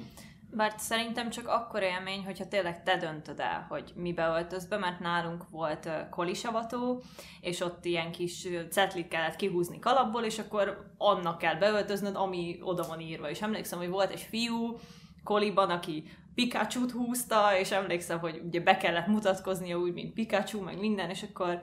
Bár 0.53 0.75
szerintem 0.77 1.31
csak 1.31 1.49
akkor 1.49 1.83
élmény, 1.83 2.25
hogyha 2.25 2.49
tényleg 2.49 2.83
te 2.83 2.97
döntöd 2.97 3.41
el, 3.41 3.67
hogy 3.69 3.93
mi 3.95 4.13
beöltöz 4.13 4.67
be, 4.67 4.77
mert 4.77 5.01
nálunk 5.01 5.45
volt 5.51 5.89
kolisavató, 6.11 7.03
és 7.41 7.61
ott 7.61 7.85
ilyen 7.85 8.13
kis 8.13 8.49
cetlit 8.71 9.09
kellett 9.09 9.37
kihúzni 9.37 9.79
kalapból, 9.79 10.23
és 10.23 10.39
akkor 10.39 10.93
annak 10.99 11.39
kell 11.39 11.55
beöltöznöd, 11.55 12.17
ami 12.17 12.59
oda 12.63 12.87
van 12.87 13.01
írva. 13.01 13.31
És 13.31 13.43
emlékszem, 13.43 13.79
hogy 13.79 13.89
volt 13.89 14.11
egy 14.11 14.21
fiú 14.21 14.79
koliban, 15.25 15.71
aki 15.71 16.05
Pikachu-t 16.35 16.91
húzta, 16.91 17.59
és 17.59 17.71
emlékszem, 17.71 18.19
hogy 18.19 18.43
ugye 18.47 18.61
be 18.61 18.77
kellett 18.77 19.07
mutatkoznia 19.07 19.79
úgy, 19.79 19.93
mint 19.93 20.15
Pikachu, 20.15 20.61
meg 20.63 20.79
minden, 20.79 21.11
és 21.11 21.23
akkor 21.23 21.61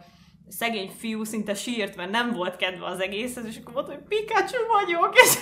szegény 0.49 0.89
fiú 0.97 1.23
szinte 1.23 1.53
sírt, 1.53 1.95
mert 1.95 2.11
nem 2.11 2.31
volt 2.31 2.55
kedve 2.55 2.85
az 2.85 2.99
egészhez, 2.99 3.45
és 3.45 3.57
akkor 3.57 3.73
mondta, 3.73 3.93
hogy 3.93 4.03
Pikachu 4.07 4.57
vagyok, 4.81 5.15
és, 5.15 5.37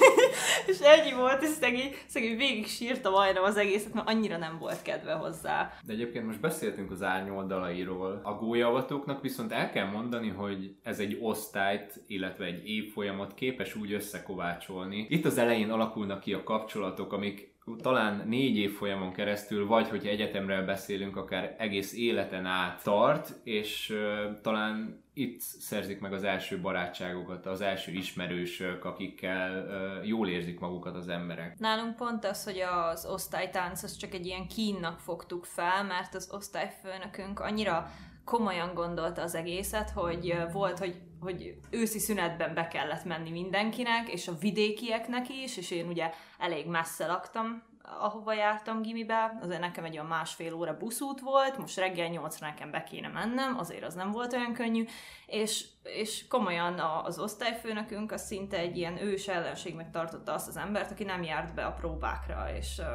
és 0.67 0.79
ennyi 0.79 1.13
volt, 1.13 1.41
és 1.43 1.49
szegény, 1.49 1.93
szegény 2.07 2.37
végig 2.37 2.67
sírta 2.67 3.09
majdnem 3.09 3.43
az 3.43 3.57
egészet, 3.57 3.93
mert 3.93 4.09
annyira 4.09 4.37
nem 4.37 4.57
volt 4.59 4.81
kedve 4.81 5.13
hozzá. 5.13 5.71
De 5.85 5.93
egyébként 5.93 6.25
most 6.25 6.39
beszéltünk 6.39 6.91
az 6.91 7.03
árnyoldalairól. 7.03 8.19
A 8.23 8.33
gólyavatóknak 8.33 9.21
viszont 9.21 9.51
el 9.51 9.71
kell 9.71 9.89
mondani, 9.89 10.29
hogy 10.29 10.75
ez 10.83 10.99
egy 10.99 11.17
osztályt, 11.21 12.01
illetve 12.07 12.45
egy 12.45 12.69
évfolyamot 12.69 13.33
képes 13.33 13.75
úgy 13.75 13.93
összekovácsolni. 13.93 15.05
Itt 15.09 15.25
az 15.25 15.37
elején 15.37 15.71
alakulnak 15.71 16.19
ki 16.19 16.33
a 16.33 16.43
kapcsolatok, 16.43 17.13
amik 17.13 17.54
talán 17.81 18.27
négy 18.27 18.57
év 18.57 18.71
folyamon 18.71 19.13
keresztül, 19.13 19.67
vagy 19.67 19.89
hogyha 19.89 20.09
egyetemről 20.09 20.65
beszélünk, 20.65 21.15
akár 21.17 21.55
egész 21.57 21.93
életen 21.93 22.45
át 22.45 22.83
tart, 22.83 23.39
és 23.43 23.89
uh, 23.89 24.41
talán 24.41 25.03
itt 25.13 25.39
szerzik 25.39 25.99
meg 25.99 26.13
az 26.13 26.23
első 26.23 26.61
barátságokat, 26.61 27.45
az 27.45 27.61
első 27.61 27.91
ismerősök, 27.91 28.85
akikkel 28.85 29.65
uh, 29.65 30.07
jól 30.07 30.29
érzik 30.29 30.59
magukat 30.59 30.95
az 30.95 31.07
emberek. 31.07 31.59
Nálunk 31.59 31.95
pont 31.95 32.25
az, 32.25 32.43
hogy 32.43 32.59
az 32.59 33.05
osztálytánc, 33.05 33.83
az 33.83 33.95
csak 33.95 34.13
egy 34.13 34.25
ilyen 34.25 34.47
kínnak 34.47 34.99
fogtuk 34.99 35.45
fel, 35.45 35.83
mert 35.83 36.15
az 36.15 36.29
osztályfőnökünk 36.33 37.39
annyira 37.39 37.91
komolyan 38.25 38.73
gondolta 38.73 39.21
az 39.21 39.35
egészet, 39.35 39.89
hogy 39.89 40.35
volt, 40.51 40.79
hogy, 40.79 40.95
hogy 41.25 41.55
őszi 41.69 41.99
szünetben 41.99 42.53
be 42.53 42.67
kellett 42.67 43.03
menni 43.03 43.29
mindenkinek, 43.29 44.09
és 44.09 44.27
a 44.27 44.37
vidékieknek 44.39 45.29
is, 45.29 45.57
és 45.57 45.71
én 45.71 45.87
ugye 45.87 46.11
elég 46.39 46.67
messze 46.67 47.07
laktam 47.07 47.63
ahova 47.99 48.33
jártam 48.33 48.81
gimibe, 48.81 49.37
azért 49.41 49.59
nekem 49.59 49.83
egy 49.83 49.93
olyan 49.93 50.05
másfél 50.05 50.53
óra 50.53 50.77
buszút 50.77 51.19
volt, 51.19 51.57
most 51.57 51.77
reggel 51.77 52.07
nyolcra 52.07 52.47
nekem 52.47 52.71
be 52.71 52.83
kéne 52.83 53.07
mennem, 53.07 53.57
azért 53.57 53.83
az 53.83 53.93
nem 53.93 54.11
volt 54.11 54.33
olyan 54.33 54.53
könnyű, 54.53 54.85
és, 55.25 55.65
és 55.83 56.27
komolyan 56.27 56.79
az 56.79 57.19
osztályfőnökünk 57.19 58.11
az 58.11 58.25
szinte 58.25 58.57
egy 58.57 58.77
ilyen 58.77 59.01
ős 59.01 59.27
ellenségnek 59.27 59.91
tartotta 59.91 60.33
azt 60.33 60.47
az 60.47 60.57
embert, 60.57 60.91
aki 60.91 61.03
nem 61.03 61.23
járt 61.23 61.53
be 61.53 61.65
a 61.65 61.71
próbákra, 61.71 62.47
és 62.57 62.77
uh, 62.77 62.85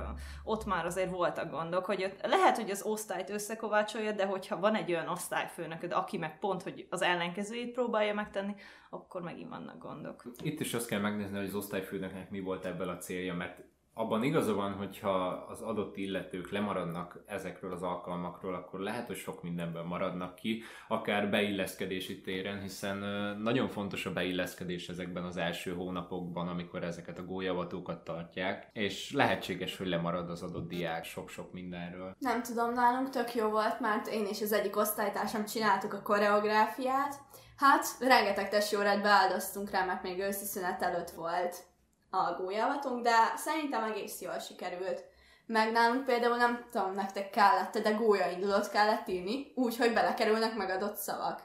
ott 0.44 0.64
már 0.64 0.86
azért 0.86 1.10
voltak 1.10 1.50
gondok, 1.50 1.84
hogy 1.84 2.16
lehet, 2.22 2.56
hogy 2.56 2.70
az 2.70 2.82
osztályt 2.82 3.30
összekovácsolja, 3.30 4.12
de 4.12 4.26
hogyha 4.26 4.60
van 4.60 4.74
egy 4.74 4.90
olyan 4.90 5.08
osztályfőnököd, 5.08 5.92
aki 5.92 6.18
meg 6.18 6.38
pont, 6.38 6.62
hogy 6.62 6.86
az 6.90 7.02
ellenkezőjét 7.02 7.72
próbálja 7.72 8.14
megtenni, 8.14 8.54
akkor 8.90 9.22
megint 9.22 9.48
vannak 9.48 9.78
gondok. 9.78 10.22
Itt 10.42 10.60
is 10.60 10.74
azt 10.74 10.88
kell 10.88 11.00
megnézni, 11.00 11.36
hogy 11.36 11.46
az 11.46 11.54
osztályfőnöknek 11.54 12.30
mi 12.30 12.40
volt 12.40 12.64
ebből 12.64 12.88
a 12.88 12.98
célja, 12.98 13.34
mert 13.34 13.69
abban 13.94 14.22
igaza 14.22 14.54
van, 14.54 14.72
hogyha 14.72 15.26
az 15.48 15.60
adott 15.60 15.96
illetők 15.96 16.50
lemaradnak 16.50 17.22
ezekről 17.26 17.72
az 17.72 17.82
alkalmakról, 17.82 18.54
akkor 18.54 18.80
lehet, 18.80 19.06
hogy 19.06 19.16
sok 19.16 19.42
mindenben 19.42 19.86
maradnak 19.86 20.34
ki, 20.34 20.62
akár 20.88 21.30
beilleszkedési 21.30 22.20
téren, 22.20 22.60
hiszen 22.60 22.96
nagyon 23.38 23.68
fontos 23.68 24.06
a 24.06 24.12
beilleszkedés 24.12 24.88
ezekben 24.88 25.24
az 25.24 25.36
első 25.36 25.74
hónapokban, 25.74 26.48
amikor 26.48 26.84
ezeket 26.84 27.18
a 27.18 27.24
gólyavatókat 27.24 28.04
tartják, 28.04 28.68
és 28.72 29.12
lehetséges, 29.12 29.76
hogy 29.76 29.86
lemarad 29.86 30.30
az 30.30 30.42
adott 30.42 30.68
diák 30.68 31.04
sok-sok 31.04 31.52
mindenről. 31.52 32.16
Nem 32.18 32.42
tudom, 32.42 32.72
nálunk 32.72 33.10
tök 33.10 33.34
jó 33.34 33.48
volt, 33.48 33.80
mert 33.80 34.06
én 34.06 34.26
és 34.26 34.42
az 34.42 34.52
egyik 34.52 34.76
osztálytársam 34.76 35.44
csináltuk 35.44 35.92
a 35.92 36.02
koreográfiát, 36.02 37.28
Hát, 37.60 37.86
rengeteg 37.98 38.48
testi 38.48 38.76
órát 38.76 39.02
beáldoztunk 39.02 39.70
rá, 39.70 39.84
mert 39.84 40.02
még 40.02 40.18
őszi 40.18 40.60
előtt 40.80 41.10
volt 41.10 41.69
a 42.10 43.00
de 43.02 43.32
szerintem 43.36 43.84
egész 43.84 44.20
jól 44.20 44.38
sikerült. 44.38 45.04
Meg 45.46 45.72
nálunk 45.72 46.04
például 46.04 46.36
nem 46.36 46.64
tudom, 46.70 46.94
nektek 46.94 47.30
kellett, 47.30 47.78
de 47.78 47.90
gólyaindulót 47.90 48.70
kellett 48.70 49.08
írni, 49.08 49.52
úgy, 49.54 49.76
hogy 49.76 49.92
belekerülnek 49.92 50.56
megadott 50.56 50.96
szavak. 50.96 51.42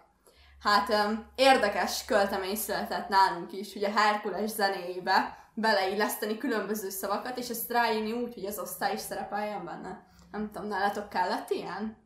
Hát 0.59 0.89
um, 0.89 1.31
érdekes 1.35 2.05
költemény 2.05 2.55
született 2.55 3.07
nálunk 3.07 3.51
is, 3.51 3.75
ugye 3.75 3.91
Herkules 3.91 4.49
zenéjébe 4.49 5.37
beleilleszteni 5.53 6.37
különböző 6.37 6.89
szavakat, 6.89 7.37
és 7.37 7.49
ezt 7.49 7.71
ráírni 7.71 8.11
úgy, 8.11 8.33
hogy 8.33 8.45
az 8.45 8.59
osztály 8.59 8.93
is 8.93 8.99
szerepeljen 8.99 9.65
benne. 9.65 10.07
Nem 10.31 10.51
tudom, 10.51 10.67
nálatok 10.67 11.09
kellett 11.09 11.49
ilyen? 11.49 11.97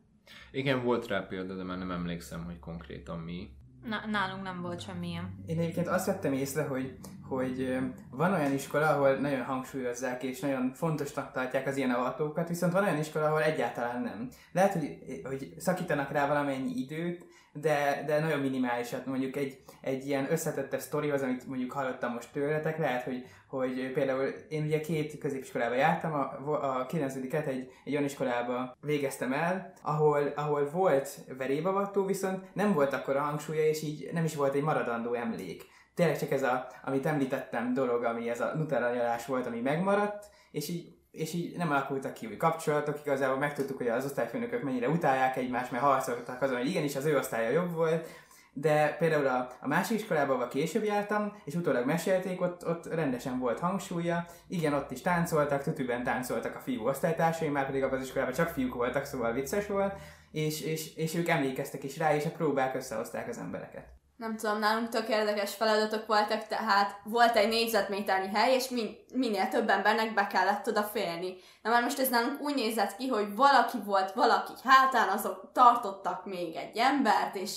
Igen, 0.50 0.84
volt 0.84 1.06
rá 1.06 1.20
példa, 1.20 1.54
de 1.54 1.62
már 1.62 1.78
nem 1.78 1.90
emlékszem, 1.90 2.44
hogy 2.44 2.58
konkrétan 2.58 3.18
mi. 3.18 3.50
Na, 3.84 4.02
nálunk 4.10 4.42
nem 4.42 4.62
volt 4.62 4.80
semmilyen. 4.80 5.44
Én 5.46 5.58
egyébként 5.58 5.88
azt 5.88 6.06
vettem 6.06 6.32
észre, 6.32 6.62
hogy, 6.62 6.98
hogy 7.22 7.78
van 8.10 8.32
olyan 8.32 8.52
iskola, 8.52 8.88
ahol 8.88 9.14
nagyon 9.14 9.44
hangsúlyozzák 9.44 10.22
és 10.22 10.40
nagyon 10.40 10.72
fontosnak 10.74 11.32
tartják 11.32 11.66
az 11.66 11.76
ilyen 11.76 11.90
avatókat, 11.90 12.48
viszont 12.48 12.72
van 12.72 12.84
olyan 12.84 12.98
iskola, 12.98 13.26
ahol 13.26 13.42
egyáltalán 13.42 14.02
nem. 14.02 14.28
Lehet, 14.52 14.72
hogy, 14.72 14.98
hogy 15.24 15.54
szakítanak 15.58 16.10
rá 16.10 16.26
valamennyi 16.26 16.72
időt, 16.72 17.26
de, 17.52 18.02
de 18.06 18.20
nagyon 18.20 18.40
minimálisat, 18.40 19.06
mondjuk 19.06 19.36
egy, 19.36 19.58
egy 19.80 20.06
ilyen 20.06 20.32
összetettebb 20.32 20.80
sztorihoz, 20.80 21.22
amit 21.22 21.46
mondjuk 21.46 21.72
hallottam 21.72 22.12
most 22.12 22.32
tőletek, 22.32 22.78
lehet, 22.78 23.02
hogy, 23.02 23.26
hogy 23.48 23.92
például 23.92 24.24
én 24.48 24.64
ugye 24.64 24.80
két 24.80 25.18
középiskolába 25.18 25.74
jártam, 25.74 26.12
a, 26.12 26.78
a 26.78 26.86
9 26.86 27.14
egy, 27.14 27.70
egy 27.84 27.92
olyan 27.92 28.04
iskolába 28.04 28.76
végeztem 28.80 29.32
el, 29.32 29.72
ahol, 29.82 30.32
ahol 30.36 30.70
volt 30.70 31.18
verébavató, 31.38 32.04
viszont 32.04 32.54
nem 32.54 32.72
volt 32.72 32.92
akkor 32.92 33.16
a 33.16 33.22
hangsúlya, 33.22 33.66
és 33.66 33.82
így 33.82 34.08
nem 34.12 34.24
is 34.24 34.34
volt 34.34 34.54
egy 34.54 34.62
maradandó 34.62 35.14
emlék. 35.14 35.62
Tényleg 35.94 36.18
csak 36.18 36.30
ez 36.30 36.42
a, 36.42 36.66
amit 36.84 37.06
említettem 37.06 37.72
dolog, 37.72 38.04
ami 38.04 38.28
ez 38.28 38.40
a 38.40 38.54
Nutella 38.56 38.94
nyalás 38.94 39.26
volt, 39.26 39.46
ami 39.46 39.60
megmaradt, 39.60 40.26
és 40.50 40.68
így 40.68 40.99
és 41.10 41.34
így 41.34 41.56
nem 41.56 41.70
alakultak 41.70 42.12
ki 42.12 42.26
új 42.26 42.36
kapcsolatok, 42.36 43.00
igazából 43.04 43.38
megtudtuk, 43.38 43.76
hogy 43.76 43.88
az 43.88 44.04
osztályfőnökök 44.04 44.62
mennyire 44.62 44.88
utálják 44.88 45.36
egymást, 45.36 45.70
mert 45.70 45.82
harcoltak 45.82 46.42
azon, 46.42 46.56
hogy 46.56 46.68
igenis 46.68 46.96
az 46.96 47.04
ő 47.04 47.18
osztálya 47.18 47.50
jobb 47.50 47.74
volt, 47.74 48.08
de 48.52 48.96
például 48.98 49.26
a, 49.26 49.48
a 49.60 49.68
másik 49.68 49.98
iskolában, 49.98 50.36
ahol 50.36 50.48
később 50.48 50.84
jártam, 50.84 51.32
és 51.44 51.54
utólag 51.54 51.86
mesélték, 51.86 52.40
ott, 52.40 52.66
ott 52.66 52.86
rendesen 52.86 53.38
volt 53.38 53.58
hangsúlya, 53.58 54.26
igen, 54.48 54.74
ott 54.74 54.90
is 54.90 55.00
táncoltak, 55.00 55.62
tutűben 55.62 56.04
táncoltak 56.04 56.56
a 56.56 56.60
fiú 56.60 56.86
osztálytársai, 56.86 57.48
már 57.48 57.66
pedig 57.66 57.82
abban 57.82 57.98
az 57.98 58.04
iskolában 58.04 58.34
csak 58.34 58.48
fiúk 58.48 58.74
voltak, 58.74 59.04
szóval 59.04 59.32
vicces 59.32 59.66
volt, 59.66 59.94
és, 60.30 60.60
és, 60.60 60.94
és 60.96 61.14
ők 61.14 61.28
emlékeztek 61.28 61.84
is 61.84 61.98
rá, 61.98 62.14
és 62.14 62.24
a 62.24 62.30
próbák 62.30 62.74
összehozták 62.74 63.28
az 63.28 63.38
embereket 63.38 63.99
nem 64.20 64.36
tudom, 64.36 64.58
nálunk 64.58 64.88
tök 64.88 65.08
érdekes 65.08 65.54
feladatok 65.54 66.06
voltak, 66.06 66.46
tehát 66.46 67.00
volt 67.04 67.36
egy 67.36 67.48
négyzetméternyi 67.48 68.28
hely, 68.34 68.54
és 68.54 68.68
min- 68.68 68.98
minél 69.14 69.48
több 69.48 69.68
embernek 69.68 70.14
be 70.14 70.26
kellett 70.26 70.68
oda 70.68 70.82
félni. 70.82 71.36
Na 71.62 71.70
már 71.70 71.82
most 71.82 71.98
ez 71.98 72.08
nálunk 72.08 72.40
úgy 72.40 72.54
nézett 72.54 72.96
ki, 72.96 73.08
hogy 73.08 73.34
valaki 73.34 73.78
volt 73.84 74.12
valaki 74.12 74.52
hátán, 74.64 75.08
azok 75.08 75.50
tartottak 75.52 76.24
még 76.24 76.54
egy 76.54 76.76
embert, 76.76 77.36
és 77.36 77.56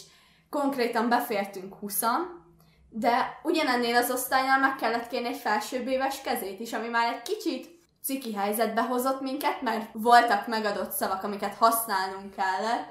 konkrétan 0.49 1.09
befértünk 1.09 1.75
huszan, 1.79 2.45
de 2.89 3.39
ugyanennél 3.43 3.95
az 3.95 4.11
osztálynál 4.11 4.59
meg 4.59 4.75
kellett 4.75 5.07
kérni 5.07 5.27
egy 5.27 5.39
felsőbb 5.39 5.87
éves 5.87 6.21
kezét 6.21 6.59
is, 6.59 6.73
ami 6.73 6.87
már 6.87 7.13
egy 7.13 7.21
kicsit 7.21 7.69
ciki 8.03 8.33
helyzetbe 8.33 8.81
hozott 8.81 9.21
minket, 9.21 9.61
mert 9.61 9.89
voltak 9.93 10.47
megadott 10.47 10.91
szavak, 10.91 11.23
amiket 11.23 11.55
használnunk 11.55 12.35
kellett. 12.35 12.87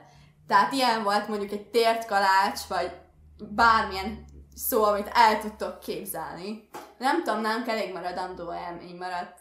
Tehát 0.47 0.73
ilyen 0.73 1.03
volt 1.03 1.29
mondjuk 1.29 1.53
egy 1.53 1.67
tért 1.67 2.07
kalács, 2.07 2.61
vagy 2.69 3.02
bármilyen 3.51 4.25
szó, 4.55 4.85
amit 4.85 5.11
el 5.13 5.41
tudtok 5.41 5.81
képzelni. 5.81 6.69
Nem 6.99 7.23
tudom, 7.23 7.41
nálunk 7.41 7.69
elég 7.69 7.93
maradandó 7.93 8.53
élmény 8.55 8.97
maradt. 8.97 9.41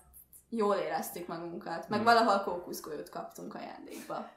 Jól 0.49 0.75
éreztük 0.75 1.27
magunkat, 1.27 1.89
meg 1.89 1.99
hmm. 1.99 2.07
valahol 2.07 2.39
kókuszgolyót 2.39 3.09
kaptunk 3.09 3.55
ajándékba. 3.55 4.29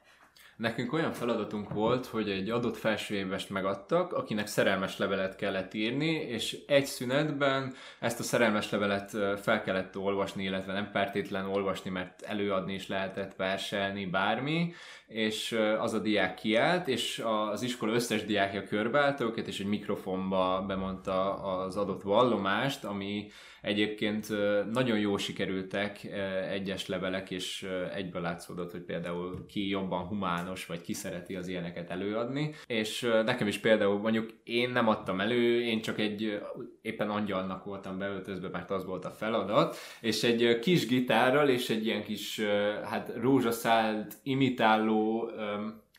Nekünk 0.55 0.93
olyan 0.93 1.11
feladatunk 1.11 1.69
volt, 1.69 2.05
hogy 2.05 2.29
egy 2.29 2.49
adott 2.49 2.77
felsőévest 2.77 3.49
megadtak, 3.49 4.13
akinek 4.13 4.47
szerelmes 4.47 4.97
levelet 4.97 5.35
kellett 5.35 5.73
írni, 5.73 6.11
és 6.11 6.57
egy 6.67 6.85
szünetben 6.85 7.73
ezt 7.99 8.19
a 8.19 8.23
szerelmes 8.23 8.69
levelet 8.69 9.09
fel 9.41 9.61
kellett 9.61 9.97
olvasni, 9.97 10.43
illetve 10.43 10.73
nem 10.73 10.89
feltétlen 10.91 11.45
olvasni, 11.45 11.89
mert 11.89 12.21
előadni 12.21 12.73
is 12.73 12.87
lehetett, 12.87 13.35
verselni, 13.35 14.05
bármi, 14.05 14.73
és 15.07 15.59
az 15.79 15.93
a 15.93 15.99
diák 15.99 16.33
kiállt, 16.33 16.87
és 16.87 17.23
az 17.51 17.61
iskola 17.61 17.93
összes 17.93 18.25
diákja 18.25 18.63
körbeállt 18.63 19.21
őket, 19.21 19.47
és 19.47 19.59
egy 19.59 19.67
mikrofonba 19.67 20.63
bemondta 20.67 21.33
az 21.33 21.77
adott 21.77 22.01
vallomást, 22.01 22.83
ami 22.83 23.27
egyébként 23.65 24.27
nagyon 24.71 24.99
jó 24.99 25.17
sikerültek 25.17 26.03
egyes 26.49 26.87
levelek, 26.87 27.31
és 27.31 27.67
egyből 27.93 28.21
látszódott, 28.21 28.71
hogy 28.71 28.81
például 28.81 29.45
ki 29.45 29.69
jobban 29.69 30.07
humános, 30.07 30.65
vagy 30.65 30.81
ki 30.81 30.93
szereti 30.93 31.35
az 31.35 31.47
ilyeneket 31.47 31.89
előadni, 31.89 32.53
és 32.67 33.01
nekem 33.25 33.47
is 33.47 33.57
például 33.57 33.99
mondjuk 33.99 34.29
én 34.43 34.69
nem 34.69 34.87
adtam 34.87 35.19
elő, 35.19 35.61
én 35.61 35.81
csak 35.81 35.99
egy 35.99 36.41
éppen 36.81 37.09
angyalnak 37.09 37.63
voltam 37.63 37.97
beöltözve, 37.97 38.49
mert 38.49 38.71
az 38.71 38.85
volt 38.85 39.05
a 39.05 39.11
feladat, 39.11 39.75
és 40.01 40.23
egy 40.23 40.59
kis 40.59 40.87
gitárral 40.87 41.49
és 41.49 41.69
egy 41.69 41.85
ilyen 41.85 42.03
kis 42.03 42.41
hát 42.83 43.11
rózsaszált 43.15 44.13
imitáló 44.23 45.31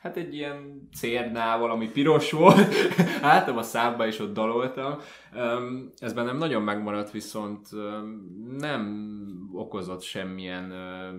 hát 0.00 0.16
egy 0.16 0.35
ilyen 0.35 0.88
cérnával, 0.94 1.70
ami 1.70 1.90
piros 1.90 2.32
volt, 2.32 2.74
álltam 3.22 3.56
a 3.56 3.62
számba 3.62 4.06
és 4.06 4.18
ott 4.18 4.32
daloltam. 4.32 4.98
Ez 5.98 6.12
bennem 6.12 6.37
nagyon 6.37 6.62
megmaradt, 6.62 7.11
viszont 7.11 7.68
nem 8.59 9.14
okozott 9.52 10.02
semmilyen 10.02 10.72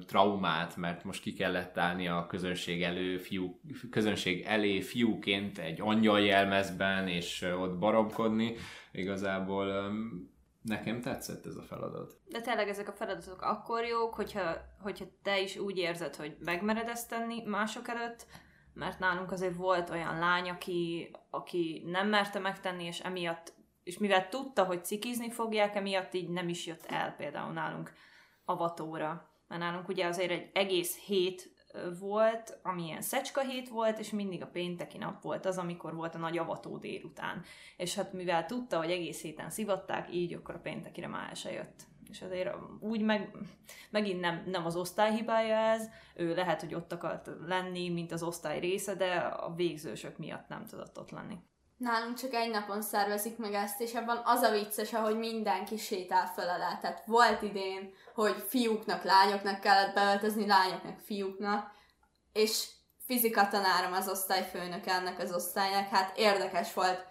traumát, 0.08 0.76
mert 0.76 1.04
most 1.04 1.22
ki 1.22 1.34
kellett 1.34 1.78
állni 1.78 2.08
a 2.08 2.26
közönség, 2.30 2.84
elő, 2.84 3.18
fiú, 3.18 3.60
közönség 3.90 4.44
elé 4.46 4.82
fiúként 4.82 5.58
egy 5.58 5.82
angyal 5.82 6.20
jelmezben, 6.20 7.08
és 7.08 7.46
ott 7.60 7.78
baromkodni. 7.78 8.56
Igazából 8.92 9.92
nekem 10.62 11.02
tetszett 11.02 11.46
ez 11.46 11.56
a 11.56 11.62
feladat. 11.62 12.14
De 12.30 12.42
tényleg 12.42 12.70
ezek 12.70 12.88
a 12.88 12.92
feladatok 12.92 13.42
akkor 13.42 13.86
jók, 13.86 14.14
hogyha, 14.14 14.56
hogyha 14.82 15.06
te 15.24 15.42
is 15.42 15.58
úgy 15.58 15.78
érzed, 15.78 16.16
hogy 16.16 16.36
megmered 16.40 16.88
ezt 16.88 17.10
tenni 17.10 17.44
mások 17.46 17.88
előtt, 17.88 18.26
mert 18.78 19.00
nálunk 19.00 19.32
azért 19.32 19.56
volt 19.56 19.90
olyan 19.90 20.20
lány, 20.20 20.50
aki, 20.50 21.12
aki 21.30 21.84
nem 21.86 22.08
merte 22.08 22.40
megtenni, 22.40 22.84
és 22.84 23.00
emiatt, 23.00 23.54
és 23.84 23.98
mivel 23.98 24.30
tudta, 24.30 24.64
hogy 24.64 24.86
cikizni 24.86 25.32
fogják, 25.32 25.76
emiatt 25.76 26.14
így 26.14 26.30
nem 26.30 26.50
is 26.50 26.66
jött 26.66 26.86
el 26.86 27.16
például 27.16 27.54
nálunk 27.54 27.94
avatóra. 28.46 29.30
Mert 29.48 29.62
nálunk 29.62 29.88
ugye 29.88 30.06
azért 30.06 30.32
egy 30.32 30.50
egész 30.54 30.98
hét 30.98 31.56
volt, 32.00 32.60
ami 32.64 32.84
ilyen 32.84 33.02
szecska 33.02 33.42
hét 33.42 33.70
volt, 33.70 34.00
és 34.00 34.10
mindig 34.10 34.42
a 34.42 34.48
pénteki 34.48 34.98
nap 34.98 35.22
volt 35.22 35.46
az, 35.46 35.58
amikor 35.58 35.96
volt 35.96 36.16
a 36.16 36.18
nagy 36.18 36.38
avató 36.38 36.78
délután. 36.78 37.44
És 37.78 37.96
hát 37.96 38.14
mivel 38.14 38.46
tudta, 38.46 38.78
hogy 38.78 38.92
egész 38.92 39.22
héten 39.22 39.50
szivatták, 39.50 40.14
így 40.14 40.34
akkor 40.34 40.56
a 40.56 40.60
péntekire 40.60 41.08
már 41.08 41.36
se 41.36 41.52
jött. 41.52 41.84
És 42.10 42.22
azért 42.22 42.50
úgy 42.80 43.02
meg, 43.02 43.32
megint 43.90 44.20
nem, 44.20 44.44
nem 44.46 44.66
az 44.66 44.76
osztály 44.76 45.12
hibája 45.16 45.56
ez, 45.56 45.90
ő 46.16 46.36
lehet, 46.36 46.62
hogy 46.62 46.74
ott 46.74 46.92
akart 46.92 47.30
lenni, 47.48 47.90
mint 47.90 48.12
az 48.12 48.24
osztály 48.24 48.60
része, 48.60 48.96
de 48.96 49.14
a 49.16 49.54
végzősök 49.56 50.18
miatt 50.18 50.48
nem 50.48 50.66
tudott 50.66 51.00
ott 51.00 51.12
lenni. 51.12 51.38
Nálunk 51.78 52.18
csak 52.18 52.34
egy 52.34 52.50
napon 52.50 52.82
szervezik 52.82 53.38
meg 53.38 53.54
ezt, 53.54 53.82
és 53.82 53.94
abban 53.94 54.22
az 54.24 54.42
a 54.42 54.52
vicces, 54.52 54.94
ahogy 54.94 55.18
mindenki 55.18 55.78
sétál 55.78 56.26
fel 56.26 56.50
alá. 56.50 56.78
Tehát 56.78 57.06
volt 57.06 57.42
idén, 57.42 57.94
hogy 58.14 58.44
fiúknak, 58.48 59.04
lányoknak 59.04 59.60
kellett 59.60 59.94
beöltözni, 59.94 60.48
lányoknak, 60.48 61.00
fiúknak, 61.00 61.72
és 62.34 62.68
fizika 63.06 63.48
tanárom 63.48 63.94
az 63.94 64.10
osztályfőnök 64.10 64.86
ennek 64.86 65.20
az 65.20 65.34
osztálynak, 65.34 65.88
hát 65.88 66.18
érdekes 66.18 66.74
volt 66.74 67.06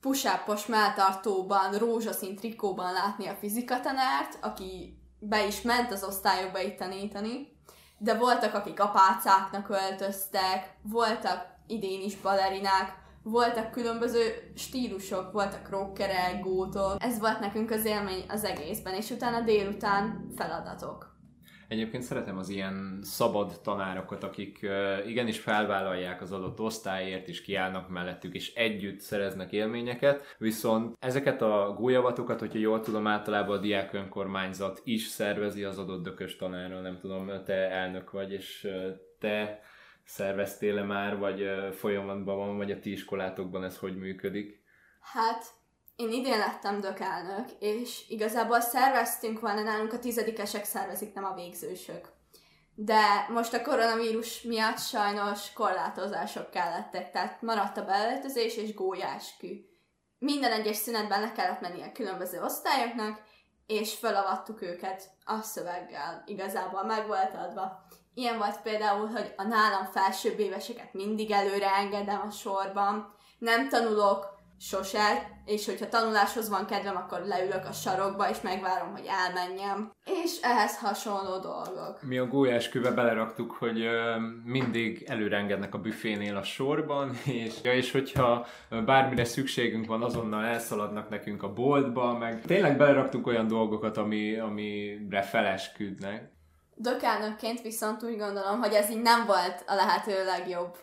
pusápos 0.00 0.66
melltartóban, 0.66 1.74
rózsaszín 1.78 2.36
trikóban 2.36 2.92
látni 2.92 3.26
a 3.26 3.34
fizika 3.34 3.80
tanárt, 3.80 4.38
aki 4.40 4.98
be 5.18 5.46
is 5.46 5.62
ment 5.62 5.92
az 5.92 6.04
osztályokba 6.04 6.60
itt 6.60 6.78
tanítani, 6.78 7.58
de 7.98 8.14
voltak, 8.14 8.54
akik 8.54 8.80
apácáknak 8.80 9.68
öltöztek, 9.68 10.74
voltak 10.82 11.46
idén 11.66 12.00
is 12.00 12.16
balerinák, 12.16 12.98
voltak 13.22 13.70
különböző 13.70 14.52
stílusok, 14.56 15.32
voltak 15.32 15.68
rockerek, 15.68 16.42
gótok. 16.42 16.96
Ez 16.98 17.18
volt 17.18 17.40
nekünk 17.40 17.70
az 17.70 17.84
élmény 17.84 18.24
az 18.28 18.44
egészben, 18.44 18.94
és 18.94 19.10
utána 19.10 19.40
délután 19.40 20.32
feladatok. 20.36 21.18
Egyébként 21.70 22.02
szeretem 22.02 22.38
az 22.38 22.48
ilyen 22.48 22.98
szabad 23.02 23.60
tanárokat, 23.62 24.22
akik 24.22 24.66
igenis 25.06 25.38
felvállalják 25.38 26.22
az 26.22 26.32
adott 26.32 26.60
osztályért, 26.60 27.28
és 27.28 27.42
kiállnak 27.42 27.88
mellettük, 27.88 28.34
és 28.34 28.54
együtt 28.54 29.00
szereznek 29.00 29.52
élményeket, 29.52 30.34
viszont 30.38 30.96
ezeket 31.00 31.42
a 31.42 31.74
gólyavatokat, 31.76 32.40
hogyha 32.40 32.58
jól 32.58 32.80
tudom, 32.80 33.06
általában 33.06 33.56
a 33.56 33.60
diák 33.60 33.92
önkormányzat 33.92 34.80
is 34.84 35.06
szervezi 35.06 35.64
az 35.64 35.78
adott 35.78 36.02
dökös 36.02 36.36
tanárral, 36.36 36.80
nem 36.80 36.98
tudom, 36.98 37.30
te 37.44 37.70
elnök 37.70 38.10
vagy, 38.10 38.32
és 38.32 38.68
te 39.18 39.62
szerveztél-e 40.04 40.82
már, 40.82 41.18
vagy 41.18 41.50
folyamatban 41.72 42.36
van, 42.36 42.56
vagy 42.56 42.70
a 42.70 42.78
ti 42.78 42.90
iskolátokban 42.90 43.64
ez 43.64 43.78
hogy 43.78 43.96
működik? 43.96 44.62
Hát, 45.00 45.44
én 46.00 46.12
idén 46.12 46.38
lettem 46.38 46.80
dökelnök, 46.80 47.48
és 47.58 48.04
igazából 48.08 48.60
szerveztünk 48.60 49.40
volna, 49.40 49.62
nálunk 49.62 49.92
a 49.92 49.98
tizedikesek 49.98 50.64
szervezik, 50.64 51.14
nem 51.14 51.24
a 51.24 51.34
végzősök. 51.34 52.08
De 52.74 53.26
most 53.28 53.54
a 53.54 53.62
koronavírus 53.62 54.42
miatt 54.42 54.78
sajnos 54.78 55.52
korlátozások 55.52 56.50
kellettek, 56.50 57.10
tehát 57.10 57.42
maradt 57.42 57.76
a 57.76 57.84
beöltözés 57.84 58.56
és 58.56 58.74
gólyáskü. 58.74 59.48
Minden 60.18 60.52
egyes 60.52 60.76
szünetben 60.76 61.20
le 61.20 61.32
kellett 61.32 61.60
menni 61.60 61.82
a 61.82 61.92
különböző 61.92 62.42
osztályoknak, 62.42 63.22
és 63.66 63.94
felavattuk 63.94 64.62
őket 64.62 65.10
a 65.24 65.42
szöveggel. 65.42 66.22
Igazából 66.26 66.82
meg 66.82 67.06
volt 67.06 67.34
adva. 67.34 67.86
Ilyen 68.14 68.38
volt 68.38 68.62
például, 68.62 69.06
hogy 69.06 69.34
a 69.36 69.42
nálam 69.42 69.84
felsőbb 69.84 70.38
éveseket 70.38 70.92
mindig 70.92 71.30
előre 71.30 71.74
engedem 71.74 72.20
a 72.26 72.30
sorban, 72.30 73.14
nem 73.38 73.68
tanulok 73.68 74.39
sose, 74.60 75.30
és 75.44 75.66
hogyha 75.66 75.88
tanuláshoz 75.88 76.48
van 76.48 76.66
kedvem, 76.66 76.96
akkor 76.96 77.20
leülök 77.24 77.64
a 77.64 77.72
sarokba, 77.72 78.30
és 78.30 78.40
megvárom, 78.40 78.92
hogy 78.92 79.08
elmenjem. 79.08 79.92
És 80.04 80.40
ehhez 80.42 80.78
hasonló 80.78 81.38
dolgok. 81.38 82.02
Mi 82.02 82.18
a 82.18 82.26
gólyáskőbe 82.26 82.90
beleraktuk, 82.90 83.50
hogy 83.50 83.88
mindig 84.44 85.04
előre 85.08 85.36
engednek 85.36 85.74
a 85.74 85.78
büfénél 85.78 86.36
a 86.36 86.42
sorban, 86.42 87.18
és, 87.44 87.54
és 87.62 87.92
hogyha 87.92 88.46
bármire 88.84 89.24
szükségünk 89.24 89.86
van, 89.86 90.02
azonnal 90.02 90.44
elszaladnak 90.44 91.08
nekünk 91.08 91.42
a 91.42 91.52
boltba, 91.52 92.18
meg 92.18 92.40
tényleg 92.40 92.76
beleraktunk 92.76 93.26
olyan 93.26 93.46
dolgokat, 93.46 93.96
ami, 93.96 94.38
amire 94.38 95.22
felesküdnek. 95.22 96.32
Dökelnökként 96.74 97.60
viszont 97.62 98.02
úgy 98.02 98.18
gondolom, 98.18 98.60
hogy 98.60 98.72
ez 98.72 98.90
így 98.90 99.02
nem 99.02 99.26
volt 99.26 99.64
a 99.66 99.74
lehető 99.74 100.24
legjobb 100.24 100.76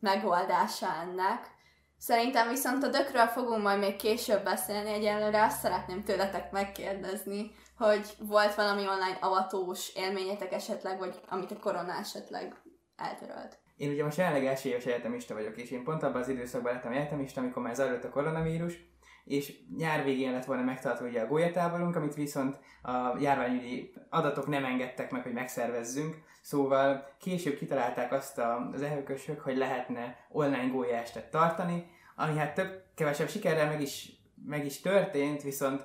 megoldása 0.00 0.86
ennek. 1.02 1.58
Szerintem 2.00 2.48
viszont 2.48 2.84
a 2.84 2.88
dökről 2.88 3.26
fogunk 3.26 3.62
majd 3.62 3.78
még 3.78 3.96
később 3.96 4.44
beszélni, 4.44 4.90
egyelőre 4.90 5.44
azt 5.44 5.60
szeretném 5.60 6.04
tőletek 6.04 6.50
megkérdezni, 6.50 7.50
hogy 7.76 8.06
volt 8.18 8.54
valami 8.54 8.80
online 8.80 9.18
avatós 9.20 9.94
élményetek 9.94 10.52
esetleg, 10.52 10.98
vagy 10.98 11.20
amit 11.28 11.50
a 11.50 11.58
korona 11.58 11.92
esetleg 11.92 12.54
eltörölt. 12.96 13.58
Én 13.76 13.90
ugye 13.90 14.04
most 14.04 14.16
jelenleg 14.16 14.46
első 14.46 14.68
éves 14.68 14.84
egyetemista 14.84 15.34
vagyok, 15.34 15.56
és 15.56 15.70
én 15.70 15.84
pont 15.84 16.02
abban 16.02 16.20
az 16.20 16.28
időszakban 16.28 16.72
lettem 16.72 16.92
egyetemista, 16.92 17.40
amikor 17.40 17.62
már 17.62 17.74
zajlott 17.74 18.04
a 18.04 18.10
koronavírus, 18.10 18.74
és 19.24 19.58
nyár 19.76 20.04
végén 20.04 20.32
lett 20.32 20.44
volna 20.44 20.62
megtartva 20.62 21.06
ugye 21.06 21.20
a 21.20 21.26
gólyatáborunk, 21.26 21.96
amit 21.96 22.14
viszont 22.14 22.58
a 22.82 23.18
járványügyi 23.20 23.92
adatok 24.08 24.46
nem 24.46 24.64
engedtek 24.64 25.10
meg, 25.10 25.22
hogy 25.22 25.32
megszervezzünk, 25.32 26.16
szóval 26.40 27.14
később 27.20 27.56
kitalálták 27.56 28.12
azt 28.12 28.40
az 28.72 28.82
elhőkösök, 28.82 29.40
hogy 29.40 29.56
lehetne 29.56 30.16
online 30.28 30.66
gólyástet 30.66 31.30
tartani, 31.30 31.90
ami 32.16 32.36
hát 32.36 32.54
több 32.54 32.84
kevesebb 32.94 33.28
sikerrel 33.28 33.66
meg 33.66 33.80
is, 33.80 34.12
meg 34.46 34.64
is 34.64 34.80
történt, 34.80 35.42
viszont 35.42 35.84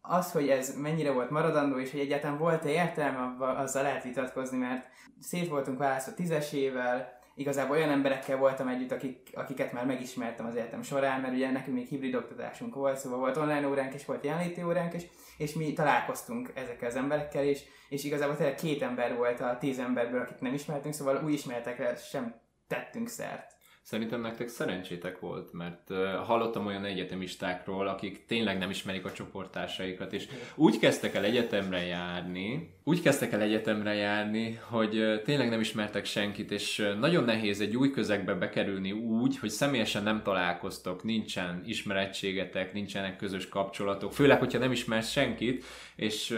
az, 0.00 0.32
hogy 0.32 0.48
ez 0.48 0.76
mennyire 0.80 1.12
volt 1.12 1.30
maradandó, 1.30 1.78
és 1.78 1.90
hogy 1.90 2.00
egyáltalán 2.00 2.38
volt-e 2.38 2.68
értelme, 2.68 3.46
azzal 3.46 3.82
lehet 3.82 4.02
vitatkozni, 4.02 4.58
mert 4.58 4.86
szét 5.20 5.48
voltunk 5.48 5.78
választva 5.78 6.14
tízesével, 6.14 7.20
igazából 7.34 7.76
olyan 7.76 7.90
emberekkel 7.90 8.36
voltam 8.36 8.68
együtt, 8.68 8.92
akik, 8.92 9.30
akiket 9.32 9.72
már 9.72 9.86
megismertem 9.86 10.46
az 10.46 10.56
egyetem 10.56 10.82
során, 10.82 11.20
mert 11.20 11.34
ugye 11.34 11.50
nekünk 11.50 11.76
még 11.76 11.86
hibrid 11.86 12.14
oktatásunk 12.14 12.74
volt, 12.74 12.98
szóval 12.98 13.18
volt 13.18 13.36
online 13.36 13.68
óránk 13.68 13.94
és 13.94 14.04
volt 14.04 14.24
jelenléti 14.24 14.62
óránk 14.62 14.94
is, 14.94 15.02
és 15.36 15.52
mi 15.52 15.72
találkoztunk 15.72 16.52
ezekkel 16.54 16.88
az 16.88 16.96
emberekkel, 16.96 17.44
és, 17.44 17.62
és 17.88 18.04
igazából 18.04 18.36
tényleg 18.36 18.54
két 18.54 18.82
ember 18.82 19.16
volt 19.16 19.40
a 19.40 19.56
tíz 19.58 19.78
emberből, 19.78 20.20
akik 20.20 20.40
nem 20.40 20.54
ismertünk, 20.54 20.94
szóval 20.94 21.24
új 21.24 21.32
ismeretekre 21.32 21.96
sem 21.96 22.34
tettünk 22.66 23.08
szert. 23.08 23.60
Szerintem 23.84 24.20
nektek 24.20 24.48
szerencsétek 24.48 25.20
volt, 25.20 25.52
mert 25.52 25.90
uh, 25.90 26.14
hallottam 26.14 26.66
olyan 26.66 26.84
egyetemistákról, 26.84 27.88
akik 27.88 28.26
tényleg 28.26 28.58
nem 28.58 28.70
ismerik 28.70 29.04
a 29.04 29.12
csoporttársaikat, 29.12 30.12
és 30.12 30.28
úgy 30.54 30.78
kezdtek 30.78 31.14
el 31.14 31.24
egyetemre 31.24 31.84
járni, 31.84 32.74
úgy 32.84 33.02
kezdtek 33.02 33.32
el 33.32 33.40
egyetemre 33.40 33.94
járni, 33.94 34.60
hogy 34.68 34.98
uh, 34.98 35.22
tényleg 35.22 35.48
nem 35.48 35.60
ismertek 35.60 36.04
senkit, 36.04 36.50
és 36.50 36.78
uh, 36.78 36.98
nagyon 36.98 37.24
nehéz 37.24 37.60
egy 37.60 37.76
új 37.76 37.90
közegbe 37.90 38.34
bekerülni 38.34 38.92
úgy, 38.92 39.38
hogy 39.38 39.50
személyesen 39.50 40.02
nem 40.02 40.22
találkoztok, 40.22 41.02
nincsen 41.02 41.62
ismerettségetek, 41.66 42.72
nincsenek 42.72 43.16
közös 43.16 43.48
kapcsolatok, 43.48 44.12
főleg, 44.12 44.38
hogyha 44.38 44.58
nem 44.58 44.72
ismersz 44.72 45.10
senkit, 45.10 45.64
és 45.96 46.36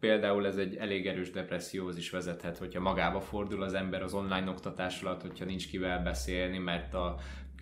például 0.00 0.46
ez 0.46 0.56
egy 0.56 0.76
elég 0.76 1.06
erős 1.06 1.30
depresszióhoz 1.30 1.96
is 1.96 2.10
vezethet, 2.10 2.58
hogyha 2.58 2.80
magába 2.80 3.20
fordul 3.20 3.62
az 3.62 3.74
ember 3.74 4.02
az 4.02 4.14
online 4.14 4.50
oktatás 4.50 5.02
alatt, 5.02 5.22
hogyha 5.22 5.44
nincs 5.44 5.68
kivel 5.68 6.02
beszélni, 6.02 6.58
mert 6.58 6.94
a 6.94 7.16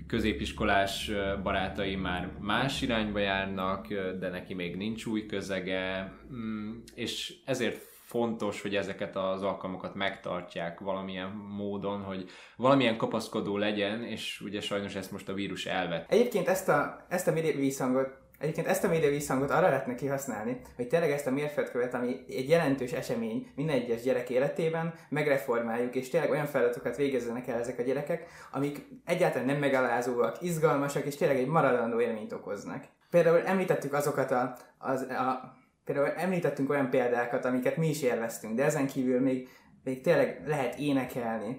középiskolás 0.07 1.11
barátai 1.43 1.97
már 1.97 2.31
más 2.41 2.83
irányba 2.83 3.19
járnak, 3.19 3.87
de 4.19 4.29
neki 4.29 4.55
még 4.55 4.77
nincs 4.77 5.07
új 5.07 5.27
közege, 5.27 6.15
Mm, 6.33 6.79
és 6.95 7.35
ezért 7.45 7.95
fontos, 8.07 8.63
hogy 8.63 8.77
ezeket 8.77 9.17
az 9.17 9.43
alkalmakat 9.43 9.95
megtartják 9.95 10.81
valamilyen 10.81 11.31
módon, 11.57 12.03
hogy 12.03 12.31
valamilyen 12.57 12.97
kapaszkodó 12.97 13.57
legyen, 13.57 14.03
és 14.03 14.41
ugye 14.41 14.61
sajnos 14.61 14.95
ezt 14.95 15.13
most 15.13 15.29
a 15.29 15.35
vírus 15.35 15.67
elvett. 15.67 16.11
Egyébként 16.11 16.49
ezt 16.49 16.69
a, 16.69 17.07
ezt 17.09 17.29
a 17.29 17.33
visszhangot 17.33 18.26
Egyébként 18.39 18.67
ezt 18.67 18.85
a 18.85 18.89
média 18.89 19.11
visszhangot 19.11 19.51
arra 19.51 19.69
lehetne 19.69 19.95
kihasználni, 19.95 20.61
hogy 20.77 20.89
tényleg 20.89 21.11
ezt 21.11 21.27
a 21.27 21.31
mérföldkövet, 21.31 21.95
ami 21.95 22.17
egy 22.29 22.49
jelentős 22.49 22.93
esemény 22.93 23.53
minden 23.55 23.77
egyes 23.77 24.03
gyerek 24.03 24.31
életében, 24.31 24.95
megreformáljuk, 25.09 25.95
és 25.95 26.09
tényleg 26.09 26.31
olyan 26.31 26.47
feladatokat 26.47 26.97
végezzenek 26.97 27.49
el 27.49 27.59
ezek 27.59 27.79
a 27.79 27.83
gyerekek, 27.83 28.27
amik 28.53 28.87
egyáltalán 29.05 29.47
nem 29.47 29.59
megalázóak, 29.59 30.43
izgalmasak, 30.43 31.05
és 31.05 31.17
tényleg 31.17 31.39
egy 31.39 31.47
maradandó 31.47 32.01
élményt 32.01 32.33
okoznak. 32.33 32.85
Például 33.11 33.47
említettük 33.47 33.93
azokat 33.93 34.31
a, 34.31 34.57
az, 34.79 35.01
a 35.03 35.55
Például 35.87 36.09
említettünk 36.09 36.71
olyan 36.71 36.91
példákat, 36.91 37.45
amiket 37.45 37.77
mi 37.77 37.89
is 37.89 38.03
élveztünk, 38.03 38.55
de 38.55 38.65
ezen 38.65 38.87
kívül 38.87 39.21
még, 39.21 39.49
még 39.85 40.01
tényleg 40.01 40.43
lehet 40.47 40.79
énekelni. 40.79 41.57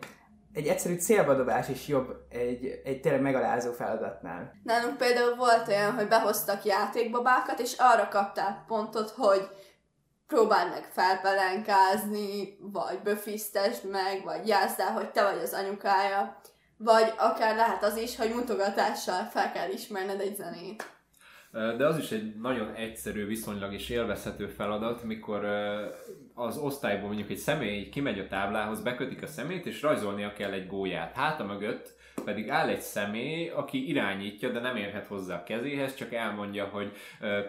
Egy 0.58 0.68
egyszerű 0.68 0.96
célbadobás 0.96 1.70
is 1.70 1.88
jobb 1.88 2.26
egy, 2.30 2.82
egy 2.84 3.02
tényleg 3.02 3.22
megalázó 3.22 3.72
feladatnál. 3.72 4.52
Nálunk 4.64 4.98
például 4.98 5.36
volt 5.36 5.68
olyan, 5.68 5.94
hogy 5.94 6.08
behoztak 6.08 6.64
játékbabákat, 6.64 7.60
és 7.60 7.76
arra 7.78 8.08
kapták 8.08 8.66
pontot, 8.68 9.10
hogy 9.10 9.48
próbáld 10.28 10.70
meg 10.70 10.84
felpelenkázni, 10.92 12.58
vagy 12.60 13.00
böfisztesd 13.04 13.90
meg, 13.90 14.24
vagy 14.24 14.50
el, 14.50 14.94
hogy 14.94 15.12
te 15.12 15.24
vagy 15.24 15.42
az 15.42 15.54
anyukája, 15.54 16.40
vagy 16.78 17.14
akár 17.18 17.56
lehet 17.56 17.84
az 17.84 17.98
is, 17.98 18.16
hogy 18.16 18.34
mutogatással 18.36 19.24
fel 19.24 19.52
kell 19.52 19.72
ismerned 19.72 20.20
egy 20.20 20.36
zenét. 20.36 20.92
De 21.52 21.88
az 21.88 21.98
is 21.98 22.12
egy 22.12 22.36
nagyon 22.36 22.74
egyszerű, 22.74 23.26
viszonylag 23.26 23.74
és 23.74 23.90
élvezhető 23.90 24.48
feladat, 24.48 25.04
mikor 25.04 25.46
az 26.40 26.58
osztályból 26.58 27.08
mondjuk 27.08 27.30
egy 27.30 27.38
személy 27.38 27.90
kimegy 27.90 28.20
a 28.20 28.28
táblához, 28.28 28.82
bekötik 28.82 29.24
a 29.24 29.28
szemét, 29.28 29.66
és 29.66 29.82
rajzolnia 29.82 30.34
kell 30.34 30.52
egy 30.52 30.68
gólyát. 30.68 31.16
Háta 31.16 31.44
mögött 31.44 31.96
pedig 32.26 32.50
áll 32.50 32.68
egy 32.68 32.82
személy, 32.82 33.50
aki 33.50 33.90
irányítja, 33.90 34.50
de 34.50 34.60
nem 34.60 34.76
érhet 34.76 35.08
hozzá 35.08 35.36
a 35.36 35.44
kezéhez, 35.44 35.96
csak 35.96 36.14
elmondja, 36.14 36.66
hogy 36.66 36.92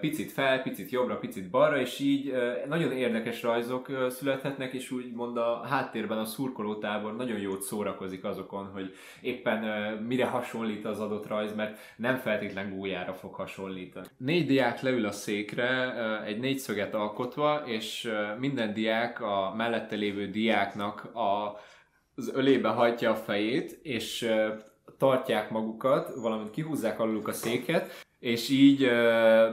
picit 0.01 0.33
fel, 0.33 0.62
picit 0.62 0.90
jobbra, 0.90 1.18
picit 1.18 1.51
balra, 1.51 1.81
és 1.81 1.98
így 1.98 2.35
nagyon 2.68 2.92
érdekes 2.92 3.42
rajzok 3.42 4.07
születhetnek, 4.09 4.72
és 4.72 4.90
úgymond 4.90 5.37
a 5.37 5.66
háttérben 5.68 6.18
a 6.18 6.24
szurkolótábor 6.24 7.16
nagyon 7.16 7.38
jót 7.38 7.62
szórakozik 7.62 8.24
azokon, 8.24 8.70
hogy 8.72 8.94
éppen 9.20 9.62
mire 9.94 10.27
hasonlít 10.27 10.85
az 10.85 11.01
adott 11.01 11.27
rajz, 11.27 11.55
mert 11.55 11.79
nem 11.96 12.16
feltétlen 12.16 12.77
gólyára 12.77 13.14
fog 13.14 13.35
hasonlítani. 13.35 14.07
Négy 14.16 14.46
diák 14.46 14.81
leül 14.81 15.07
a 15.07 15.12
székre, 15.12 15.94
egy 16.24 16.38
négyszöget 16.38 16.94
alkotva, 16.94 17.62
és 17.66 18.11
minden 18.38 18.72
diák 18.79 19.21
a 19.21 19.55
mellette 19.57 19.97
lévő 19.97 20.31
diáknak 20.31 21.05
a 21.14 21.61
az 22.14 22.31
ölébe 22.35 22.69
hajtja 22.69 23.11
a 23.11 23.17
fejét, 23.17 23.79
és 23.83 24.31
tartják 24.99 25.51
magukat, 25.51 26.14
valamint 26.14 26.51
kihúzzák 26.51 27.01
aluluk 27.01 27.29
a 27.29 27.33
széket, 27.33 28.07
és 28.19 28.49
így 28.49 28.91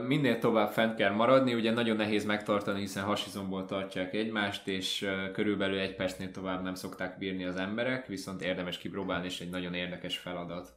minél 0.06 0.38
tovább 0.38 0.70
fent 0.70 0.96
kell 0.96 1.12
maradni, 1.12 1.54
ugye 1.54 1.72
nagyon 1.72 1.96
nehéz 1.96 2.24
megtartani, 2.24 2.80
hiszen 2.80 3.04
hasizomból 3.04 3.64
tartják 3.64 4.14
egymást, 4.14 4.68
és 4.68 5.08
körülbelül 5.32 5.78
egy 5.78 5.96
percnél 5.96 6.30
tovább 6.30 6.62
nem 6.62 6.74
szokták 6.74 7.18
bírni 7.18 7.44
az 7.44 7.56
emberek, 7.56 8.06
viszont 8.06 8.42
érdemes 8.42 8.78
kipróbálni, 8.78 9.26
és 9.26 9.40
egy 9.40 9.50
nagyon 9.50 9.74
érdekes 9.74 10.18
feladat. 10.18 10.68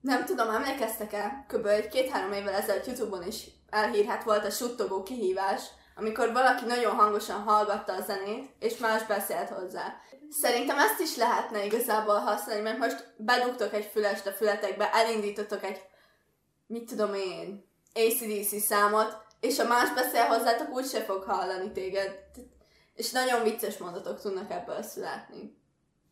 Nem 0.00 0.24
tudom, 0.24 0.50
emlékeztek-e? 0.50 1.44
Kb. 1.48 1.66
egy 1.66 1.88
két-három 1.88 2.32
évvel 2.32 2.54
ezelőtt 2.54 2.86
Youtube-on 2.86 3.26
is 3.26 3.46
elhírhet 3.70 4.24
volt 4.24 4.44
a 4.44 4.50
suttogó 4.50 5.02
kihívás, 5.02 5.62
amikor 5.94 6.32
valaki 6.32 6.64
nagyon 6.64 6.94
hangosan 6.94 7.42
hallgatta 7.42 7.92
a 7.92 8.00
zenét, 8.00 8.54
és 8.58 8.76
más 8.76 9.06
beszélt 9.06 9.48
hozzá. 9.48 9.94
Szerintem 10.30 10.78
ezt 10.78 11.00
is 11.00 11.16
lehetne 11.16 11.64
igazából 11.64 12.18
használni, 12.18 12.62
mert 12.62 12.78
most 12.78 13.14
bedugtok 13.16 13.72
egy 13.72 13.84
fülest 13.84 14.26
a 14.26 14.30
fületekbe, 14.30 14.90
elindítotok 14.92 15.64
egy, 15.64 15.80
mit 16.66 16.88
tudom 16.88 17.14
én, 17.14 17.72
ACDC 17.94 18.62
számot, 18.62 19.16
és 19.40 19.58
a 19.58 19.66
más 19.66 19.92
beszél 19.92 20.24
hozzátok, 20.24 20.74
úgyse 20.74 21.00
fog 21.00 21.22
hallani 21.22 21.72
téged. 21.72 22.18
És 22.94 23.10
nagyon 23.10 23.42
vicces 23.42 23.78
mondatok 23.78 24.20
tudnak 24.20 24.50
ebből 24.50 24.82
születni. 24.82 25.62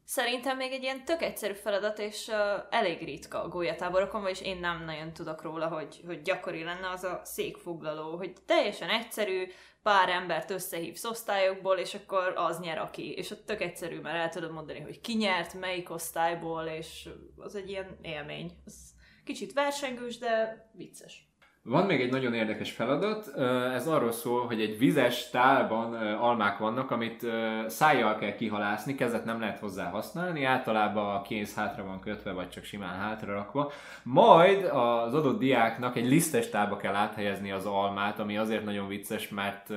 Szerintem 0.05 0.57
még 0.57 0.73
egy 0.73 0.83
ilyen 0.83 1.05
tök 1.05 1.23
egyszerű 1.23 1.53
feladat, 1.53 1.99
és 1.99 2.29
uh, 2.29 2.37
elég 2.71 3.05
ritka 3.05 3.42
a 3.42 3.49
gólyatáborokon, 3.49 4.23
vagyis 4.23 4.40
én 4.40 4.57
nem 4.57 4.85
nagyon 4.85 5.12
tudok 5.12 5.42
róla, 5.42 5.68
hogy, 5.68 6.03
hogy 6.07 6.23
gyakori 6.23 6.64
lenne 6.64 6.90
az 6.90 7.05
a 7.05 7.21
székfoglaló, 7.25 8.16
hogy 8.16 8.33
teljesen 8.47 8.88
egyszerű, 8.88 9.47
pár 9.83 10.09
embert 10.09 10.51
összehívsz 10.51 11.05
osztályokból, 11.05 11.77
és 11.77 11.95
akkor 11.95 12.33
az 12.37 12.61
nyer 12.61 12.79
aki. 12.79 13.12
És 13.12 13.31
ott 13.31 13.47
tök 13.47 13.61
egyszerű, 13.61 14.01
mert 14.01 14.16
el 14.16 14.29
tudod 14.29 14.53
mondani, 14.53 14.81
hogy 14.81 15.01
ki 15.01 15.14
nyert, 15.14 15.55
melyik 15.55 15.90
osztályból, 15.90 16.64
és 16.64 17.09
az 17.37 17.55
egy 17.55 17.68
ilyen 17.68 17.99
élmény. 18.03 18.53
Az 18.64 18.95
kicsit 19.25 19.53
versengős, 19.53 20.18
de 20.18 20.66
vicces. 20.73 21.32
Van 21.64 21.87
még 21.87 22.01
egy 22.01 22.11
nagyon 22.11 22.35
érdekes 22.35 22.70
feladat, 22.70 23.37
ez 23.75 23.87
arról 23.87 24.12
szól, 24.12 24.46
hogy 24.46 24.61
egy 24.61 24.79
vizes 24.79 25.31
tálban 25.31 25.94
almák 26.14 26.59
vannak, 26.59 26.90
amit 26.90 27.27
szájjal 27.66 28.16
kell 28.16 28.35
kihalászni, 28.35 28.94
kezet 28.94 29.25
nem 29.25 29.40
lehet 29.40 29.59
hozzá 29.59 29.90
használni, 29.90 30.44
általában 30.44 31.14
a 31.14 31.22
kéz 31.22 31.55
hátra 31.55 31.85
van 31.85 32.01
kötve, 32.01 32.33
vagy 32.33 32.48
csak 32.48 32.64
simán 32.64 32.98
hátra 32.98 33.33
rakva. 33.33 33.72
Majd 34.03 34.64
az 34.64 35.14
adott 35.14 35.38
diáknak 35.38 35.96
egy 35.96 36.07
lisztes 36.07 36.48
tálba 36.48 36.77
kell 36.77 36.94
áthelyezni 36.94 37.51
az 37.51 37.66
almát, 37.66 38.18
ami 38.18 38.37
azért 38.37 38.64
nagyon 38.64 38.88
vicces, 38.88 39.29
mert 39.29 39.68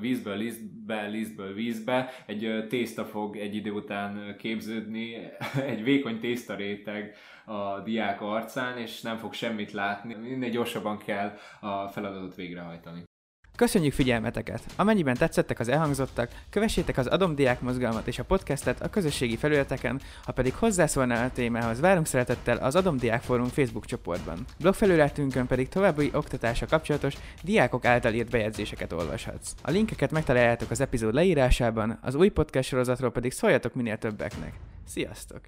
vízből 0.00 0.36
lisztbe, 0.36 1.06
lisztből 1.06 1.54
vízbe 1.54 2.10
egy 2.26 2.66
tészta 2.68 3.04
fog 3.04 3.36
egy 3.36 3.54
idő 3.54 3.70
után 3.70 4.36
képződni, 4.38 5.14
egy 5.72 5.82
vékony 5.82 6.20
tésztaréteg 6.20 7.16
a 7.48 7.80
diák 7.84 8.20
arcán, 8.20 8.78
és 8.78 9.00
nem 9.00 9.16
fog 9.16 9.32
semmit 9.32 9.72
látni. 9.72 10.14
Minél 10.14 10.50
gyorsabban 10.50 10.98
kell 10.98 11.32
a 11.60 11.88
feladatot 11.88 12.34
végrehajtani. 12.34 13.02
Köszönjük 13.58 13.92
figyelmeteket! 13.92 14.62
Amennyiben 14.76 15.14
tetszettek 15.14 15.60
az 15.60 15.68
elhangzottak, 15.68 16.30
kövessétek 16.50 16.96
az 16.96 17.06
Adom 17.06 17.34
Diák 17.34 17.60
mozgalmat 17.60 18.06
és 18.06 18.18
a 18.18 18.24
podcastet 18.24 18.82
a 18.82 18.90
közösségi 18.90 19.36
felületeken, 19.36 20.00
ha 20.24 20.32
pedig 20.32 20.54
hozzászólnál 20.54 21.24
a 21.24 21.30
témához, 21.30 21.80
várunk 21.80 22.06
szeretettel 22.06 22.56
az 22.56 22.74
Adom 22.74 22.96
Diák 22.96 23.22
Fórum 23.22 23.46
Facebook 23.46 23.86
csoportban. 23.86 24.44
Blogfelületünkön 24.60 25.46
pedig 25.46 25.68
további 25.68 26.10
oktatása 26.12 26.66
kapcsolatos 26.66 27.14
diákok 27.42 27.84
által 27.84 28.12
írt 28.12 28.30
bejegyzéseket 28.30 28.92
olvashatsz. 28.92 29.54
A 29.62 29.70
linkeket 29.70 30.10
megtaláljátok 30.10 30.70
az 30.70 30.80
epizód 30.80 31.14
leírásában, 31.14 31.98
az 32.02 32.14
új 32.14 32.28
podcast 32.28 32.68
sorozatról 32.68 33.10
pedig 33.10 33.32
szóljatok 33.32 33.74
minél 33.74 33.98
többeknek. 33.98 34.52
Sziasztok! 34.86 35.40